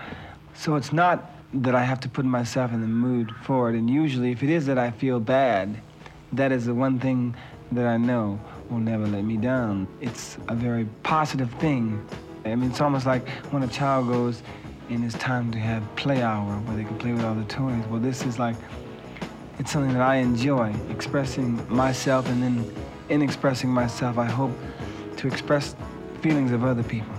So 0.53 0.77
it's 0.77 0.93
not 0.93 1.29
that 1.55 1.75
I 1.75 1.83
have 1.83 1.99
to 1.99 2.07
put 2.07 2.23
myself 2.23 2.71
in 2.71 2.79
the 2.79 2.87
mood 2.87 3.35
for 3.43 3.69
it. 3.69 3.75
And 3.75 3.89
usually, 3.89 4.31
if 4.31 4.43
it 4.43 4.49
is 4.49 4.65
that 4.67 4.77
I 4.77 4.91
feel 4.91 5.19
bad, 5.19 5.81
that 6.31 6.53
is 6.53 6.67
the 6.67 6.73
one 6.73 6.99
thing 7.01 7.35
that 7.73 7.85
I 7.85 7.97
know 7.97 8.39
will 8.69 8.79
never 8.79 9.05
let 9.05 9.25
me 9.25 9.35
down. 9.35 9.89
It's 9.99 10.37
a 10.47 10.55
very 10.55 10.85
positive 11.03 11.51
thing. 11.55 12.07
I 12.51 12.55
mean, 12.55 12.69
it's 12.69 12.81
almost 12.81 13.05
like 13.05 13.27
when 13.51 13.63
a 13.63 13.67
child 13.67 14.07
goes 14.07 14.43
and 14.89 15.03
it's 15.03 15.15
time 15.15 15.51
to 15.51 15.59
have 15.59 15.83
play 15.95 16.21
hour 16.21 16.53
where 16.61 16.77
they 16.77 16.83
can 16.83 16.97
play 16.97 17.13
with 17.13 17.23
all 17.23 17.35
the 17.35 17.43
toys. 17.45 17.83
Well, 17.89 17.99
this 17.99 18.25
is 18.25 18.39
like, 18.39 18.55
it's 19.59 19.71
something 19.71 19.93
that 19.93 20.01
I 20.01 20.15
enjoy, 20.17 20.73
expressing 20.89 21.61
myself 21.73 22.27
and 22.29 22.41
then 22.41 22.71
in 23.09 23.21
expressing 23.21 23.69
myself, 23.69 24.17
I 24.17 24.25
hope 24.25 24.51
to 25.17 25.27
express 25.27 25.75
feelings 26.21 26.51
of 26.51 26.63
other 26.63 26.83
people. 26.83 27.16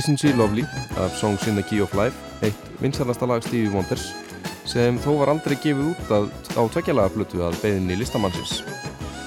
Isn't 0.00 0.16
She 0.16 0.32
Lovely 0.32 0.62
af 0.96 1.10
Songs 1.20 1.46
in 1.46 1.54
the 1.54 1.62
Key 1.62 1.80
of 1.82 1.92
Life, 1.94 2.16
eitt 2.40 2.56
vinsalasta 2.80 3.26
lag 3.26 3.42
Stevie 3.44 3.68
Wonders 3.68 4.06
sem 4.64 4.96
þó 5.04 5.18
var 5.18 5.28
aldrei 5.34 5.58
gefið 5.60 5.90
út 5.90 6.12
að, 6.16 6.30
á 6.56 6.62
tveggjalaga 6.72 7.12
plötu 7.12 7.42
að 7.44 7.58
beðinni 7.60 7.98
listamannsins. 8.00 8.62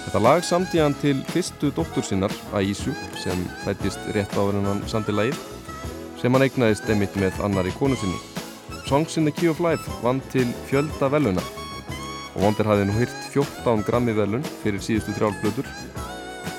Þetta 0.08 0.22
lag 0.24 0.42
samdi 0.48 0.82
hann 0.82 0.98
til 0.98 1.20
fyrstu 1.30 1.70
dóttur 1.78 2.08
sinnar, 2.08 2.34
Aishu, 2.58 2.96
sem 3.22 3.46
fættist 3.62 4.02
rétt 4.18 4.34
áður 4.34 4.64
en 4.64 4.70
hann 4.72 4.84
samdi 4.90 5.14
lagið, 5.14 5.38
sem 6.18 6.34
hann 6.34 6.48
eignaðist 6.48 6.90
emitt 6.90 7.22
með 7.22 7.38
annari 7.46 7.76
konu 7.78 8.00
sinni. 8.02 8.18
Songs 8.90 9.20
in 9.22 9.30
the 9.30 9.36
Key 9.36 9.54
of 9.54 9.62
Life 9.62 10.02
vann 10.02 10.26
til 10.34 10.50
fjölda 10.72 11.12
veluna 11.14 11.44
og 12.34 12.48
Wonder 12.48 12.66
hafði 12.66 12.90
nú 12.90 12.98
hyrt 12.98 13.20
14 13.30 13.86
grammi 13.86 14.18
velun 14.18 14.54
fyrir 14.64 14.82
síðustu 14.82 15.14
þrjálfblötur 15.20 15.70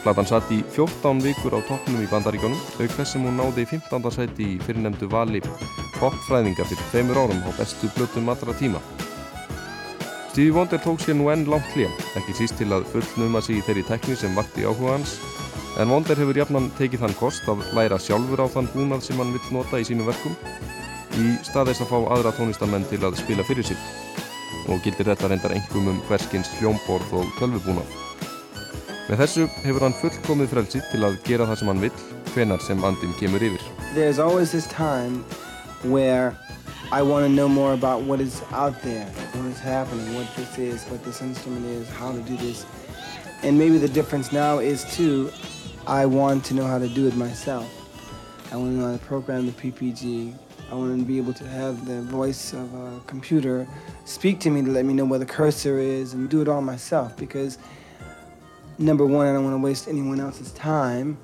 Platan 0.05 0.27
satt 0.29 0.51
í 0.53 0.59
14 0.75 1.23
vikur 1.25 1.55
á 1.57 1.65
toppnum 1.65 2.03
í 2.05 2.09
bandaríkjónum 2.11 2.61
auk 2.77 2.93
þess 2.93 3.15
sem 3.15 3.23
hún 3.25 3.39
náði 3.41 3.65
í 3.65 3.71
15. 3.71 4.11
sæti 4.13 4.49
í 4.53 4.59
fyrirnemdu 4.61 5.09
vali 5.09 5.41
popfræðinga 5.97 6.67
fyrir 6.69 6.91
tveimur 6.91 7.21
árum 7.23 7.41
á 7.49 7.51
bestu 7.57 7.89
blötum 7.97 8.29
allra 8.29 8.53
tíma. 8.59 8.83
Stevie 10.29 10.53
Wonder 10.53 10.83
tók 10.83 11.01
sér 11.01 11.17
nú 11.17 11.31
enn 11.33 11.47
langt 11.49 11.73
hlýja, 11.73 11.89
ekki 12.21 12.37
síst 12.37 12.59
til 12.61 12.69
að 12.77 12.85
fullnuma 12.93 13.41
sig 13.41 13.63
í 13.63 13.65
þeirri 13.65 13.87
tekni 13.89 14.17
sem 14.19 14.37
vakti 14.37 14.69
áhuga 14.69 14.99
hans, 14.99 15.17
en 15.81 15.89
Wonder 15.95 16.21
hefur 16.21 16.37
jafnan 16.37 16.69
tekið 16.77 17.07
þann 17.07 17.19
kost 17.23 17.49
að 17.49 17.65
læra 17.79 17.97
sjálfur 18.03 18.45
á 18.45 18.47
þann 18.51 18.73
búnað 18.75 19.07
sem 19.09 19.23
hann 19.23 19.33
vill 19.33 19.53
nota 19.57 19.81
í 19.81 19.89
sínum 19.89 20.11
verkum 20.11 20.37
í 21.23 21.37
stað 21.47 21.71
þess 21.71 21.87
að 21.87 21.93
fá 21.95 21.99
aðra 22.17 22.35
tónlistamenn 22.37 22.89
til 22.91 23.01
að 23.07 23.23
spila 23.23 23.47
fyrir 23.47 23.73
sig 23.73 23.79
og 24.69 24.83
gildir 24.85 25.15
þetta 25.15 25.31
reyndar 25.31 25.55
engum 25.57 25.95
um 25.95 26.03
hverskins 26.11 26.51
hljómborð 26.59 27.23
og 27.23 27.39
tölvubúnað. 27.39 28.14
There's 33.93 34.19
always 34.19 34.51
this 34.51 34.67
time 34.69 35.25
where 35.83 36.35
I 36.91 37.03
want 37.03 37.27
to 37.27 37.29
know 37.29 37.47
more 37.47 37.75
about 37.75 38.01
what 38.01 38.19
is 38.19 38.43
out 38.51 38.81
there, 38.81 39.05
what 39.05 39.45
is 39.45 39.61
happening, 39.61 40.15
what 40.15 40.35
this 40.37 40.59
is, 40.59 40.85
what 40.85 41.05
this 41.05 41.21
instrument 41.21 41.67
is, 41.67 41.87
how 41.91 42.13
to 42.13 42.21
do 42.23 42.35
this. 42.39 42.65
And 43.43 43.59
maybe 43.59 43.77
the 43.77 43.91
difference 43.91 44.33
now 44.33 44.59
is 44.59 44.85
too, 44.95 45.31
I 45.87 46.07
want 46.07 46.43
to 46.47 46.55
know 46.55 46.67
how 46.67 46.79
to 46.79 46.89
do 46.89 47.07
it 47.07 47.15
myself. 47.15 47.71
I 48.51 48.57
want 48.57 48.71
to 48.71 48.77
know 48.79 48.87
how 48.87 48.93
to 48.93 49.05
program 49.05 49.45
the 49.45 49.53
PPG. 49.53 50.35
I 50.71 50.75
want 50.75 50.99
to 50.99 51.05
be 51.05 51.19
able 51.19 51.35
to 51.35 51.47
have 51.47 51.85
the 51.85 52.01
voice 52.01 52.55
of 52.55 52.73
a 52.73 53.01
computer 53.07 53.69
speak 54.07 54.41
to 54.41 54.51
me 54.51 54.63
to 54.63 54.71
let 54.71 54.87
me 54.87 54.95
know 54.95 55.05
where 55.05 55.19
the 55.19 55.27
cursor 55.27 55.79
is 55.79 56.15
and 56.15 56.31
do 56.31 56.41
it 56.41 56.49
all 56.49 56.63
myself 56.63 57.15
because 57.19 57.59
number 58.79 59.07
one, 59.07 59.27
I 59.27 59.33
don't 59.33 59.45
want 59.45 59.55
to 59.55 59.62
waste 59.62 59.89
anyone 59.89 60.20
else's 60.20 60.53
time 60.53 61.18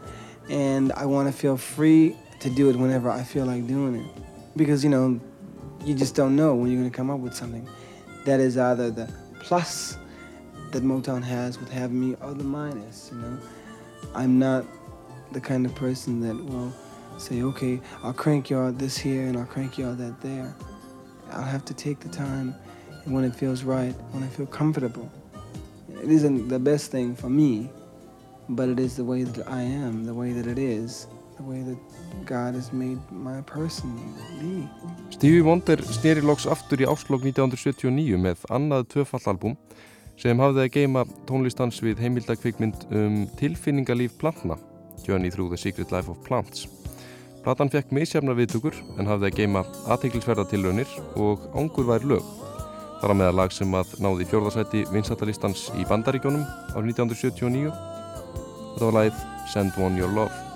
and 0.48 0.92
I 0.92 1.06
want 1.06 1.28
to 1.28 1.32
feel 1.32 1.56
free 1.56 2.16
to 2.40 2.50
do 2.50 2.70
it 2.70 2.76
whenever 2.76 3.10
I 3.10 3.22
feel 3.22 3.46
like 3.46 3.66
doing 3.66 3.96
it. 3.96 4.06
Because, 4.56 4.82
you 4.82 4.90
know, 4.90 5.20
you 5.84 5.94
just 5.94 6.14
don't 6.14 6.36
know 6.36 6.54
when 6.54 6.70
you're 6.70 6.80
going 6.80 6.90
to 6.90 6.96
come 6.96 7.10
up 7.10 7.20
with 7.20 7.34
something 7.34 7.68
that 8.24 8.40
is 8.40 8.58
either 8.58 8.90
the 8.90 9.12
plus 9.40 9.96
that 10.72 10.82
Motown 10.82 11.22
has 11.22 11.58
with 11.58 11.70
having 11.70 12.00
me 12.00 12.16
or 12.20 12.34
the 12.34 12.44
minus, 12.44 13.10
you 13.12 13.18
know. 13.18 13.38
I'm 14.14 14.38
not 14.38 14.64
the 15.32 15.40
kind 15.40 15.66
of 15.66 15.74
person 15.74 16.20
that 16.20 16.34
will 16.34 16.72
say, 17.18 17.42
okay, 17.42 17.80
I'll 18.02 18.12
crank 18.12 18.50
y'all 18.50 18.72
this 18.72 18.96
here 18.96 19.26
and 19.26 19.36
I'll 19.36 19.46
crank 19.46 19.78
y'all 19.78 19.94
that 19.94 20.20
there. 20.20 20.54
I'll 21.30 21.44
have 21.44 21.64
to 21.66 21.74
take 21.74 22.00
the 22.00 22.08
time 22.08 22.54
and 23.04 23.14
when 23.14 23.24
it 23.24 23.34
feels 23.34 23.62
right, 23.62 23.94
when 24.12 24.22
I 24.22 24.28
feel 24.28 24.46
comfortable. 24.46 25.10
It 26.02 26.10
isn't 26.10 26.48
the 26.48 26.58
best 26.58 26.90
thing 26.90 27.14
for 27.14 27.28
me, 27.28 27.70
but 28.48 28.68
it 28.68 28.78
is 28.78 28.96
the 28.96 29.04
way 29.04 29.24
that 29.24 29.46
I 29.48 29.62
am, 29.62 30.04
the 30.06 30.14
way 30.14 30.32
that 30.32 30.46
it 30.46 30.58
is, 30.58 31.06
the 31.36 31.42
way 31.42 31.62
that 31.62 31.78
God 32.26 32.54
has 32.54 32.72
made 32.72 32.98
my 33.10 33.40
person 33.42 33.90
be. 34.40 34.68
Stevie 35.10 35.42
Wonder 35.42 35.78
sneri 35.82 36.22
loks 36.22 36.46
aftur 36.46 36.82
í 36.82 36.88
áslokk 36.88 37.24
1979 37.28 38.18
með 38.20 38.44
annað 38.52 38.88
tvöfallalbum 38.94 39.56
sem 40.20 40.40
hafði 40.42 40.66
að 40.66 40.74
geima 40.74 41.06
tónlistans 41.28 41.80
við 41.80 42.02
heimildakvikmynd 42.04 42.84
um 42.92 43.22
tilfinningalíf 43.40 44.18
plantna, 44.20 44.58
Journey 45.06 45.30
Through 45.32 45.48
the 45.54 45.60
Secret 45.60 45.94
Life 45.94 46.12
of 46.12 46.20
Plants. 46.26 46.66
Platan 47.40 47.72
fekk 47.72 47.94
misjafna 47.96 48.36
viðtökur 48.36 48.76
en 49.00 49.08
hafði 49.08 49.30
að 49.30 49.38
geima 49.40 49.64
aðteiklisverða 49.88 50.44
tilraunir 50.50 50.90
og 51.16 51.48
ángur 51.56 51.88
væri 51.88 52.12
lög. 52.12 52.49
Þar 53.00 53.14
að 53.14 53.18
meða 53.22 53.36
lag 53.38 53.54
sem 53.56 53.78
að 53.78 53.94
náði 54.04 54.26
fjórðarsætti 54.28 54.84
vinsættalistans 54.92 55.70
í 55.80 55.86
Bandaríkjónum 55.88 56.44
árið 56.74 56.92
1979. 57.00 57.72
Þetta 58.76 58.86
var 58.86 58.96
lagið 58.98 59.26
Send 59.54 59.80
One 59.80 59.96
Your 60.00 60.12
Love. 60.12 60.49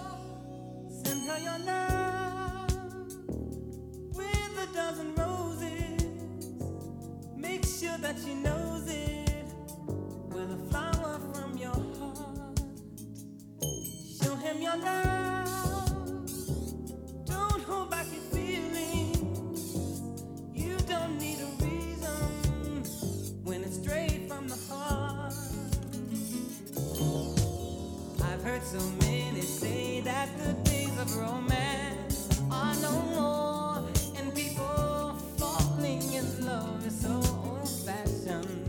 so 28.64 28.80
many 29.06 29.42
say 29.42 30.00
that 30.00 30.28
the 30.38 30.54
days 30.68 30.98
of 30.98 31.14
romance 31.16 32.28
are 32.50 32.74
no 32.76 32.92
more, 33.14 33.84
and 34.16 34.34
people 34.34 35.14
falling 35.36 36.02
in 36.14 36.46
love 36.46 36.86
is 36.86 36.98
so 37.02 37.12
old 37.44 37.68
fashioned. 37.84 38.64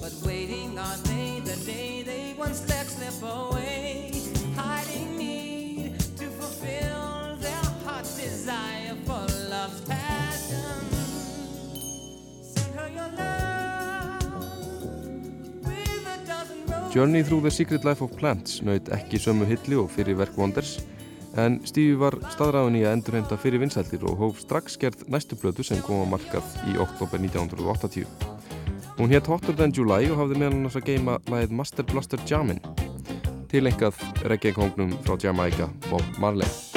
But 0.00 0.12
waiting 0.26 0.78
are 0.78 0.96
they 1.04 1.40
the 1.40 1.56
day 1.66 2.02
they 2.02 2.34
once 2.38 2.66
left 2.70 2.90
slip 2.90 3.22
away? 3.22 3.61
Journey 16.92 17.22
Through 17.22 17.40
the 17.40 17.50
Secret 17.50 17.84
Life 17.84 18.04
of 18.04 18.10
Plants 18.18 18.58
naut 18.60 18.90
ekki 18.92 19.16
sömu 19.16 19.46
hilli 19.48 19.78
og 19.80 19.86
fyrir 19.94 20.18
verk 20.18 20.34
Wonders 20.36 20.74
en 21.40 21.54
Stevie 21.64 21.96
var 21.96 22.18
staðræðin 22.34 22.76
í 22.76 22.82
að 22.84 22.98
endurheimta 22.98 23.38
fyrir 23.40 23.62
vinsældir 23.62 24.04
og 24.10 24.18
hóf 24.20 24.42
strax 24.42 24.76
gerð 24.82 25.06
næstu 25.08 25.38
blödu 25.40 25.64
sem 25.64 25.80
kom 25.86 26.04
á 26.04 26.12
markað 26.12 26.50
í 26.68 26.76
oktober 26.84 27.16
1980. 27.16 28.04
Hún 28.98 29.14
hétt 29.14 29.30
Hotter 29.32 29.56
Than 29.56 29.72
July 29.72 30.10
og 30.12 30.20
hafði 30.20 30.42
meðal 30.42 30.58
hann 30.58 30.68
að 30.68 30.90
geima 30.90 31.16
lagið 31.32 31.56
Master 31.62 31.88
Blaster 31.88 32.20
Jamin 32.28 32.60
tilengað 33.48 33.96
reggae-kongnum 34.28 34.92
frá 35.00 35.16
Jamaica 35.16 35.72
Bob 35.88 36.04
Marley. 36.20 36.71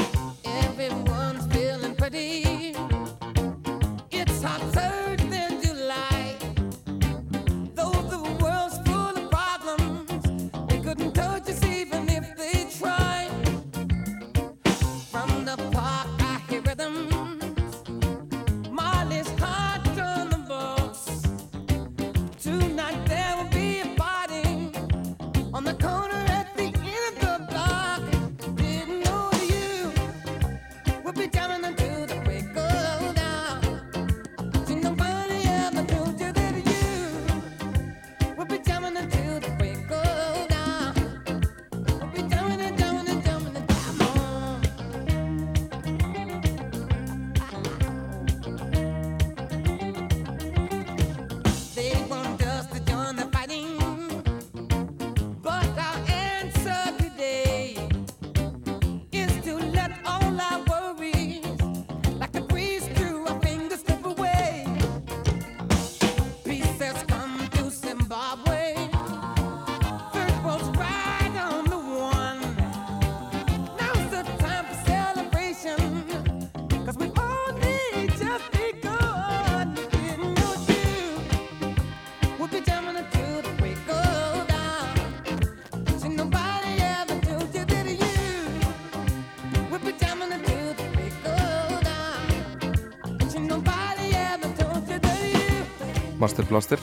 Master 96.25 96.45
Blaster, 96.49 96.81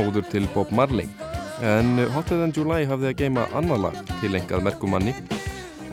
óður 0.00 0.24
til 0.32 0.46
Bob 0.54 0.70
Marley. 0.72 1.04
En 1.60 1.98
Hotter 2.14 2.38
Than 2.40 2.54
July 2.56 2.86
hafði 2.88 3.10
að 3.10 3.18
geima 3.20 3.42
annar 3.58 3.82
lag 3.82 3.98
til 4.22 4.30
engað 4.38 4.64
merkumanni 4.64 5.12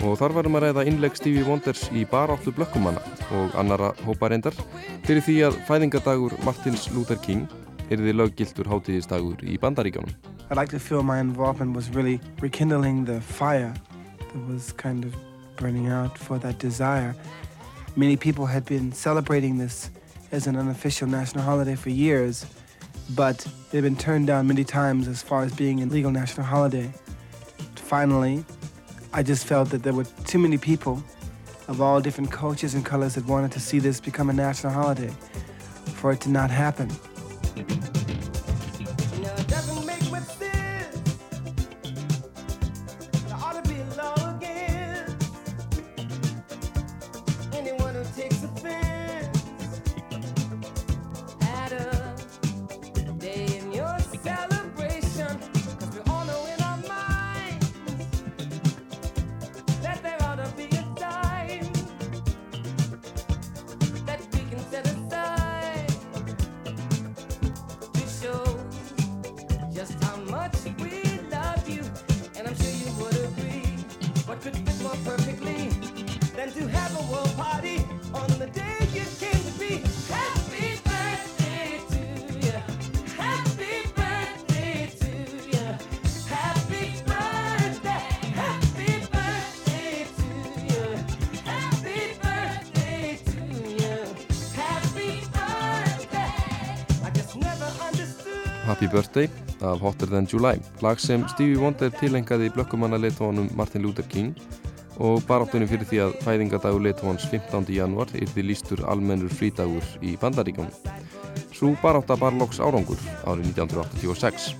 og 0.05 0.13
þar 0.21 0.35
varum 0.37 0.55
að 0.55 0.63
ræða 0.63 0.85
innleg 0.87 1.17
Stevie 1.19 1.43
Wonders 1.43 1.89
í 1.91 2.05
baráttu 2.07 2.53
blökkumanna 2.55 3.03
og 3.35 3.59
annara 3.59 3.91
hóparendar 4.07 4.55
fyrir 5.03 5.27
því 5.27 5.37
að 5.49 5.59
fæðingadagur 5.67 6.37
Martins 6.47 6.87
Luther 6.95 7.19
King 7.19 7.43
erði 7.91 8.15
löggiltur 8.15 8.71
hátíðistagur 8.71 9.43
í 9.43 9.59
bandaríkjónum. 9.59 10.15
I 10.47 10.55
like 10.55 10.71
to 10.71 10.79
feel 10.79 11.03
my 11.03 11.19
involvement 11.19 11.75
was 11.75 11.91
really 11.91 12.21
rekindling 12.39 13.03
the 13.03 13.19
fire 13.19 13.73
that 14.31 14.47
was 14.47 14.71
kind 14.71 15.03
of 15.03 15.11
burning 15.59 15.91
out 15.91 16.15
for 16.17 16.39
that 16.39 16.63
desire. 16.63 17.11
Many 17.97 18.15
people 18.15 18.45
had 18.45 18.63
been 18.63 18.93
celebrating 18.93 19.57
this 19.59 19.89
as 20.31 20.47
an 20.47 20.55
unofficial 20.55 21.09
national 21.09 21.43
holiday 21.43 21.75
for 21.75 21.89
years 21.89 22.45
but 23.11 23.45
had 23.71 23.83
been 23.83 23.95
turned 23.95 24.27
down 24.27 24.47
many 24.47 24.63
times 24.63 25.07
as 25.07 25.21
far 25.21 25.43
as 25.43 25.53
being 25.53 25.83
a 25.83 25.85
legal 25.85 26.11
national 26.11 26.45
holiday. 26.45 26.91
Finally, 27.75 28.43
I 29.13 29.21
just 29.21 29.45
felt 29.45 29.69
that 29.69 29.83
there 29.83 29.93
were 29.93 30.05
too 30.25 30.39
many 30.39 30.57
people 30.57 31.03
of 31.67 31.81
all 31.81 32.01
different 32.01 32.31
cultures 32.31 32.73
and 32.73 32.85
colors 32.85 33.15
that 33.15 33.25
wanted 33.25 33.51
to 33.53 33.59
see 33.59 33.79
this 33.79 33.99
become 33.99 34.29
a 34.29 34.33
national 34.33 34.73
holiday. 34.73 35.13
For 35.95 36.11
it 36.11 36.21
to 36.21 36.29
not 36.29 36.49
happen. 36.49 36.89
Happy 98.65 98.87
Birthday 98.87 99.29
af 99.61 99.79
Hotter 99.79 100.07
Than 100.09 100.27
July 100.33 100.57
lag 100.81 100.99
sem 100.99 101.27
Stevie 101.29 101.59
Wonder 101.61 101.89
tilengaði 101.89 102.49
blökkumanna 102.49 102.97
leittónum 102.97 103.49
Martin 103.55 103.81
Luther 103.85 104.05
King 104.09 104.33
og 104.97 105.21
baráttunum 105.27 105.69
fyrir 105.69 105.85
því 105.89 105.99
að 106.05 106.15
fæðingadagur 106.25 106.81
leittóhans 106.81 107.27
15. 107.29 107.67
januar 107.75 108.09
yrði 108.17 108.45
lístur 108.47 108.81
almennur 108.89 109.29
frídagur 109.29 109.85
í 110.01 110.15
Bandaríkjum. 110.21 110.71
Svo 111.53 111.75
barátta 111.83 112.17
bar 112.17 112.33
loks 112.33 112.59
árangur 112.63 112.99
árið 113.27 113.51
1986. 113.53 114.55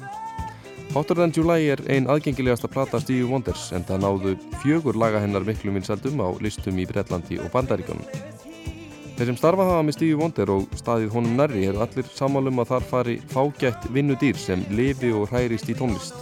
Hotter 0.94 1.18
Than 1.18 1.34
July 1.36 1.72
er 1.74 1.82
ein 1.90 2.06
aðgengilegasta 2.12 2.70
plata 2.72 3.02
Stevie 3.02 3.28
Wonders 3.28 3.72
en 3.76 3.84
það 3.88 4.06
náðu 4.06 4.38
fjögur 4.62 5.00
laga 5.00 5.24
hennar 5.24 5.48
miklu 5.48 5.74
vinsaldum 5.76 6.22
á 6.22 6.30
listum 6.46 6.78
í 6.80 6.88
Breitlandi 6.88 7.42
og 7.42 7.52
Bandaríkjum. 7.56 8.06
Þeir 9.16 9.30
sem 9.30 9.38
starfa 9.40 9.64
hafa 9.64 9.84
með 9.88 9.96
Stevie 9.96 10.16
Wonder 10.20 10.50
og 10.52 10.74
staðið 10.76 11.14
honum 11.16 11.38
nærri 11.40 11.62
eru 11.70 11.80
allir 11.86 12.08
sammálum 12.12 12.58
að 12.60 12.74
þar 12.74 12.86
fari 12.90 13.14
fágætt 13.32 13.86
vinnudýr 13.96 14.36
sem 14.36 14.66
lifi 14.76 15.14
og 15.16 15.30
hærist 15.32 15.70
í 15.72 15.76
tónlist. 15.80 16.18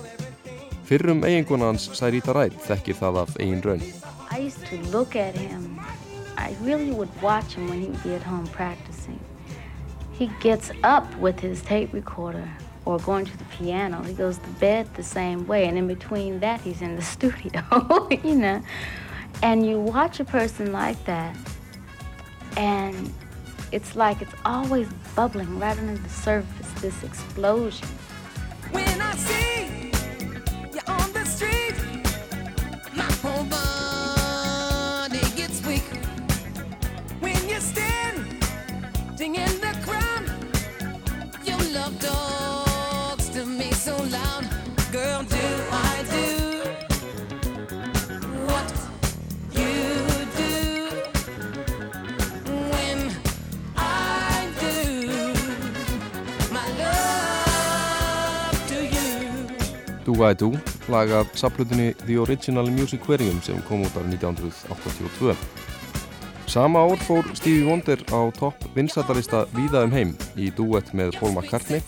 Fyrrum 0.86 1.24
eiginguna 1.26 1.72
hans 1.72 1.88
Særita 1.98 2.36
Ræð 2.38 2.60
þekkir 2.68 3.00
það 3.00 3.18
af 3.24 3.32
eigin 3.40 3.64
raun. 3.66 3.82
I 4.30 4.44
used 4.46 4.62
to 4.70 4.78
look 4.94 5.16
at 5.16 5.34
him. 5.34 5.80
I 6.38 6.54
really 6.62 6.92
would 6.92 7.10
watch 7.24 7.56
him 7.58 7.66
when 7.68 7.82
he 7.82 7.88
would 7.90 8.04
be 8.04 8.14
at 8.14 8.22
home 8.22 8.46
practicing. 8.54 9.18
He 10.14 10.30
gets 10.44 10.70
up 10.84 11.10
with 11.18 11.40
his 11.40 11.64
tape 11.64 11.98
recorder 11.98 12.48
or 12.86 13.00
going 13.00 13.26
to 13.26 13.38
the 13.40 13.50
piano. 13.58 14.04
He 14.04 14.14
goes 14.14 14.38
to 14.38 14.50
bed 14.60 14.86
the 14.94 15.02
same 15.02 15.48
way 15.48 15.66
and 15.66 15.80
in 15.80 15.88
between 15.88 16.42
that 16.42 16.62
he's 16.62 16.84
in 16.84 16.96
the 16.96 17.02
studio, 17.16 17.64
you 18.24 18.36
know. 18.36 18.62
And 19.42 19.66
you 19.66 19.80
watch 19.80 20.20
a 20.20 20.26
person 20.26 20.72
like 20.72 21.04
that 21.06 21.36
and 22.58 23.14
it's 23.72 23.96
like 23.96 24.22
it's 24.22 24.34
always 24.46 24.88
bubbling 25.16 25.60
right 25.60 25.78
under 25.78 25.98
the 25.98 26.10
surface, 26.10 26.82
this 26.82 27.04
explosion. 27.04 27.88
Do 60.14 60.30
I 60.30 60.34
Do, 60.34 60.52
lag 60.90 61.12
af 61.12 61.26
saplutinni 61.34 61.94
The 61.94 62.20
Original 62.20 62.72
Musicarium 62.72 63.42
sem 63.42 63.58
kom 63.66 63.82
út 63.82 63.96
árið 63.98 64.20
1982. 64.22 65.34
Sama 66.46 66.84
ár 66.86 67.00
fór 67.02 67.26
Stevie 67.34 67.66
Wonder 67.66 67.98
á 68.14 68.22
topp 68.38 68.68
vinsættarista 68.76 69.48
Víða 69.58 69.82
um 69.88 69.94
heim 69.96 70.12
í 70.38 70.52
duett 70.54 70.92
með 70.94 71.18
Paul 71.18 71.34
McCartney, 71.34 71.82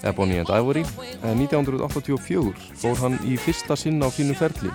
Ebony 0.00 0.38
and 0.40 0.48
Ivory, 0.48 0.86
en 1.20 1.36
1984 1.42 2.54
fór 2.80 2.96
hann 3.02 3.18
í 3.28 3.36
fyrsta 3.36 3.76
sinn 3.76 4.00
á 4.00 4.08
sínum 4.08 4.38
ferli 4.38 4.72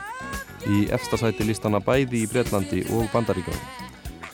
í 0.70 0.86
efstasæti 0.94 1.48
listana 1.48 1.82
bæði 1.82 2.22
í 2.22 2.30
Breitlandi 2.30 2.84
og 2.94 3.10
Bandaríkjónu. 3.16 3.64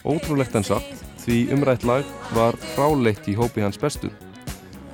Ótrúlegt 0.04 0.60
en 0.60 0.68
satt, 0.68 0.92
því 1.24 1.54
umrætt 1.56 1.88
lag 1.88 2.04
var 2.36 2.60
fráleitt 2.76 3.32
í 3.32 3.38
hópi 3.40 3.64
hans 3.64 3.80
bestu 3.80 4.12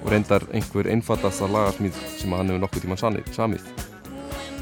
og 0.03 0.11
reyndar 0.13 0.45
einhver 0.53 0.89
einfaldasta 0.91 1.49
lagasmíð 1.51 1.99
sem 2.17 2.33
hann 2.35 2.51
hefur 2.51 2.63
nokkuð 2.63 2.85
tíman 2.85 3.01
samið. 3.35 3.67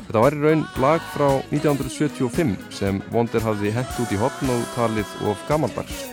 Þetta 0.05 0.23
var 0.23 0.37
í 0.37 0.41
raun 0.41 0.65
lag 0.79 1.05
frá 1.13 1.27
1975 1.51 2.55
sem 2.73 3.01
Wonder 3.11 3.43
hafði 3.43 3.73
hent 3.75 4.01
út 4.01 4.13
í 4.13 4.19
hopn 4.21 4.51
og 4.53 4.65
talið 4.75 5.15
of 5.29 5.45
gammaldags. 5.49 6.05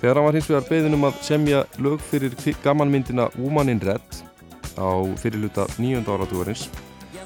Þegar 0.00 0.18
hann 0.18 0.26
var 0.28 0.38
hins 0.38 0.50
vegar 0.50 0.68
beðin 0.68 0.98
um 0.98 1.06
að 1.08 1.20
semja 1.22 1.64
lög 1.78 2.02
fyrir 2.10 2.34
gamanmyndina 2.64 3.30
Woman 3.38 3.70
in 3.70 3.82
Red 3.82 4.22
á 4.74 4.90
fyrirluta 5.20 5.68
nýjönda 5.78 6.16
áratúarins 6.16 6.66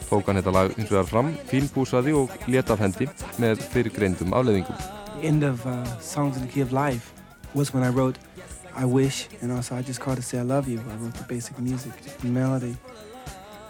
tók 0.08 0.28
hann 0.28 0.38
þetta 0.38 0.54
lag 0.54 0.74
hins 0.76 0.90
vegar 0.90 1.08
fram, 1.08 1.32
fínbúsaði 1.50 2.14
og 2.16 2.32
leta 2.50 2.76
af 2.76 2.84
hendi 2.84 3.08
með 3.42 3.62
fyrirgreindum 3.72 4.34
afleðingum. 4.36 4.78
I 8.76 8.84
Wish, 8.84 9.28
and 9.40 9.50
also 9.50 9.74
I 9.74 9.80
just 9.80 10.00
called 10.00 10.18
to 10.18 10.22
say 10.22 10.38
I 10.38 10.42
love 10.42 10.68
you. 10.68 10.78
I 10.78 10.94
wrote 10.96 11.14
the 11.14 11.24
basic 11.24 11.58
music 11.58 11.92
and 12.22 12.34
melody. 12.34 12.76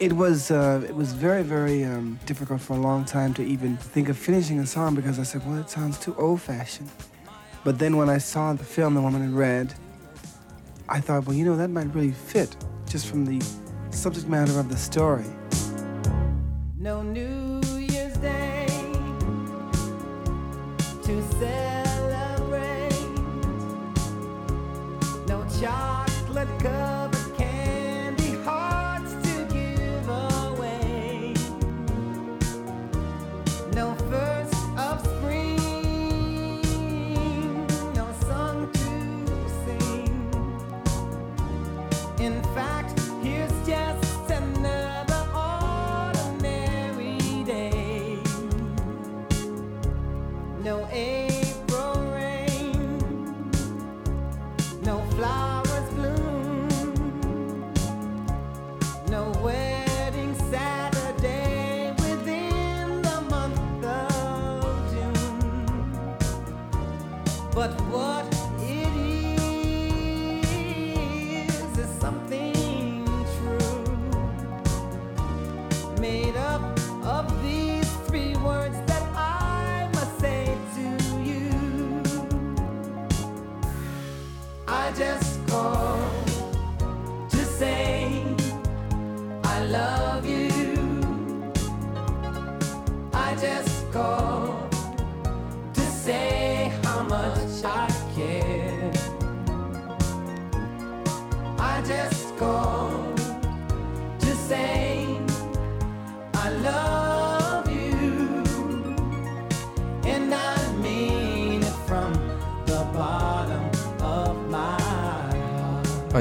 It 0.00 0.12
was 0.12 0.50
uh, 0.50 0.84
it 0.86 0.94
was 0.94 1.12
very 1.12 1.44
very 1.44 1.84
um, 1.84 2.18
difficult 2.26 2.60
for 2.60 2.74
a 2.74 2.80
long 2.80 3.04
time 3.04 3.32
to 3.34 3.42
even 3.42 3.76
think 3.76 4.08
of 4.08 4.18
finishing 4.18 4.58
a 4.58 4.66
song 4.66 4.96
because 4.96 5.20
I 5.20 5.22
said, 5.22 5.46
well, 5.46 5.58
it 5.58 5.70
sounds 5.70 5.98
too 5.98 6.14
old-fashioned. 6.18 6.90
But 7.62 7.78
then 7.78 7.96
when 7.96 8.10
I 8.10 8.18
saw 8.18 8.52
the 8.52 8.64
film, 8.64 8.94
The 8.94 9.00
Woman 9.00 9.22
in 9.22 9.34
Red, 9.34 9.74
I 10.88 11.00
thought, 11.00 11.24
well, 11.24 11.36
you 11.36 11.44
know, 11.44 11.56
that 11.56 11.70
might 11.70 11.94
really 11.94 12.12
fit 12.12 12.56
just 12.88 13.06
from 13.06 13.24
the 13.24 13.44
subject 13.90 14.26
matter 14.26 14.58
of 14.58 14.68
the 14.68 14.76
story. 14.76 15.24
No 16.76 17.02
New 17.02 17.45
chocolate 25.60 26.58
cup. 26.58 26.95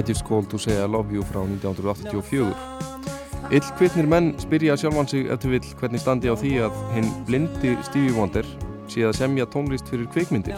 Heart. 0.06 0.10
I 0.10 0.14
Just 0.14 0.26
Call 0.26 0.43
to 0.43 0.58
Say 0.58 0.78
I 0.82 0.86
Love 0.86 1.14
You 1.14 1.24
frá 1.24 1.41
1984. 1.41 2.56
Illkvittnir 3.51 4.08
menn 4.08 4.39
spyrja 4.39 4.78
sjálfan 4.78 5.08
sig 5.08 5.28
eftir 5.30 5.49
vill 5.49 5.76
hvernig 5.80 5.99
standi 6.01 6.28
á 6.30 6.36
því 6.36 6.66
að 6.66 6.72
hinn 6.95 7.26
blindi 7.26 7.78
Stevie 7.84 8.14
Wonder 8.18 8.45
sé 8.88 9.01
að 9.06 9.16
semja 9.18 9.45
tónlist 9.45 9.88
fyrir 9.88 10.08
kvikmyndir. 10.08 10.58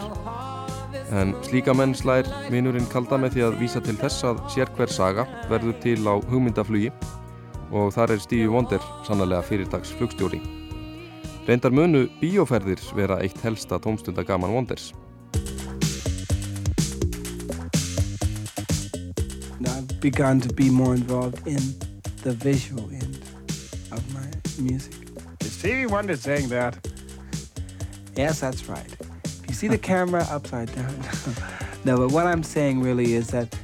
En 1.12 1.34
slíka 1.42 1.74
menn 1.74 1.94
slær 1.94 2.24
vinurinn 2.50 2.88
kalda 2.88 3.18
með 3.18 3.32
því 3.32 3.42
að 3.42 3.58
vísa 3.60 3.80
til 3.80 3.96
þess 3.96 4.24
að 4.24 4.40
sér 4.48 4.68
hver 4.76 4.88
saga 4.88 5.26
verður 5.48 5.76
til 5.80 6.06
á 6.08 6.16
hugmyndaflugi 6.30 6.90
og 7.72 7.92
þar 7.92 8.10
er 8.12 8.18
Stevie 8.18 8.48
Wonder 8.48 8.80
sannlega 9.04 9.42
fyrirtags 9.42 9.92
flugstjóri. 9.92 10.40
Reyndar 11.46 11.72
munu 11.72 12.08
bíóferðir 12.20 12.80
vera 12.96 13.20
eitt 13.20 13.40
helsta 13.44 13.78
tómstundagaman 13.78 14.52
Wonders. 14.52 14.94
Begun 20.00 20.40
to 20.40 20.52
be 20.52 20.70
more 20.70 20.94
involved 20.94 21.46
in 21.46 21.60
the 22.22 22.32
visual 22.32 22.88
end 22.90 23.20
of 23.90 24.14
my 24.14 24.26
music. 24.62 24.94
Is 25.40 25.52
Stevie 25.52 25.86
Wonder 25.86 26.16
saying 26.16 26.48
that? 26.48 26.78
Yes, 28.16 28.40
that's 28.40 28.68
right. 28.68 28.96
If 29.24 29.44
you 29.48 29.54
see 29.54 29.68
the 29.68 29.78
camera 29.78 30.26
upside 30.30 30.74
down. 30.74 30.94
no, 31.84 31.96
but 31.96 32.12
what 32.12 32.26
I'm 32.26 32.42
saying 32.42 32.80
really 32.80 33.14
is 33.14 33.28
that 33.28 33.54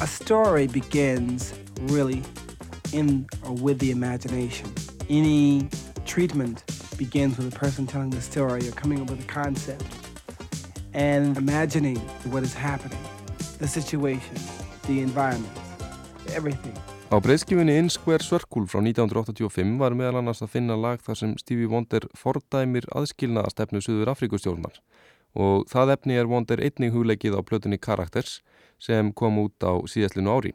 a 0.00 0.06
story 0.06 0.66
begins 0.66 1.54
really 1.82 2.22
in 2.92 3.26
or 3.44 3.54
with 3.54 3.78
the 3.78 3.90
imagination. 3.90 4.72
Any 5.08 5.68
treatment 6.06 6.64
begins 6.96 7.36
with 7.36 7.54
a 7.54 7.58
person 7.58 7.86
telling 7.86 8.10
the 8.10 8.20
story 8.20 8.68
or 8.68 8.72
coming 8.72 9.00
up 9.00 9.10
with 9.10 9.22
a 9.22 9.26
concept 9.26 9.84
and 10.92 11.36
imagining 11.36 11.96
what 12.30 12.42
is 12.42 12.54
happening, 12.54 12.98
the 13.58 13.66
situation, 13.66 14.36
the 14.86 15.00
environment, 15.00 15.52
everything. 16.32 16.74
Á 17.12 17.20
breyðskifunni 17.22 17.76
In 17.78 17.90
Square 17.92 18.24
Circle 18.24 18.64
frá 18.66 18.80
1985 18.80 19.76
var 19.78 19.94
meðal 19.94 20.18
annars 20.18 20.40
að 20.42 20.54
finna 20.56 20.74
lag 20.74 21.02
þar 21.04 21.18
sem 21.20 21.34
Stevie 21.38 21.68
Wonder 21.70 22.06
fordæmir 22.18 22.88
aðskilnaða 22.96 23.52
stefnu 23.52 23.82
Suður 23.84 24.10
Afrikustjórnar 24.14 24.80
og 25.34 25.66
það 25.70 25.92
efni 25.94 26.16
er 26.18 26.30
Wonder 26.30 26.62
einnig 26.62 26.94
hugleikið 26.94 27.36
á 27.36 27.40
plötunni 27.46 27.78
Characters 27.78 28.40
sem 28.82 29.12
kom 29.12 29.38
út 29.42 29.66
á 29.66 29.78
síðastlinu 29.90 30.32
ári. 30.32 30.54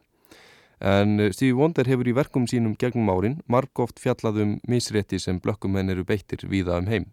En 0.80 1.20
Stevie 1.36 1.55
Wonder 1.59 1.88
hefur 1.88 2.07
í 2.07 2.15
verkum 2.15 2.47
sínum 2.47 2.76
gegnum 2.80 3.11
árin 3.11 3.38
margóft 3.47 3.99
fjallað 3.99 4.41
um 4.43 4.57
misrétti 4.67 5.20
sem 5.20 5.39
blökkumenn 5.43 5.91
eru 5.93 6.07
beittir 6.07 6.47
víða 6.47 6.80
um 6.80 6.89
heim. 6.91 7.07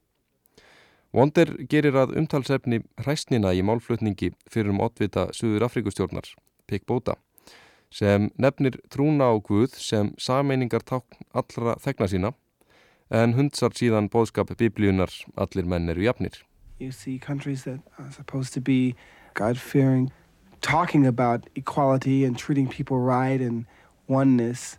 Wonder 1.13 1.53
gerir 1.69 1.99
að 1.99 2.17
umtalsefni 2.19 2.83
hræstnina 3.03 3.53
í 3.55 3.63
málflutningi 3.63 4.33
fyrir 4.51 4.75
um 4.75 4.83
oddvita 4.83 5.29
Suður 5.35 5.69
Afrikustjórnar, 5.69 6.35
Pik 6.67 6.87
Bóta 6.87 7.19
sem 7.91 8.31
nefnir 8.39 8.79
trúna 8.91 9.31
á 9.31 9.35
Guð 9.43 9.77
sem 9.79 10.13
sameiningar 10.19 10.85
tákn 10.85 11.25
allra 11.33 11.77
þegna 11.81 12.09
sína 12.11 12.33
en 13.11 13.35
hundsar 13.39 13.75
síðan 13.79 14.11
bóðskap 14.11 14.51
biblíunar 14.59 15.13
allir 15.37 15.67
menn 15.67 15.89
eru 15.89 16.03
jafnir. 16.03 16.43
You 16.79 16.93
see 16.93 17.19
countries 17.19 17.65
that 17.65 17.81
are 17.99 18.11
supposed 18.11 18.53
to 18.55 18.61
be 18.61 18.95
God-fearing, 19.35 20.13
talking 20.61 21.07
about 21.07 21.49
equality 21.55 22.25
and 22.25 22.37
treating 22.37 22.69
people 22.69 22.99
right 22.99 23.41
and 23.41 23.67
oneness 24.09 24.79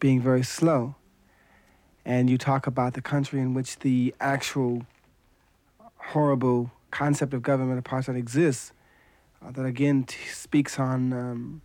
being 0.00 0.20
very 0.20 0.42
slow. 0.42 0.94
And 2.04 2.30
you 2.30 2.38
talk 2.38 2.66
about 2.66 2.94
the 2.94 3.02
country 3.02 3.40
in 3.40 3.54
which 3.54 3.80
the 3.80 4.14
actual 4.20 4.86
horrible 5.96 6.70
concept 6.90 7.34
of 7.34 7.42
government 7.42 7.84
apartheid 7.84 8.16
exists, 8.16 8.72
uh, 9.44 9.50
that 9.50 9.64
again 9.64 10.06
speaks 10.32 10.78
on 10.78 11.12
um, 11.12 11.62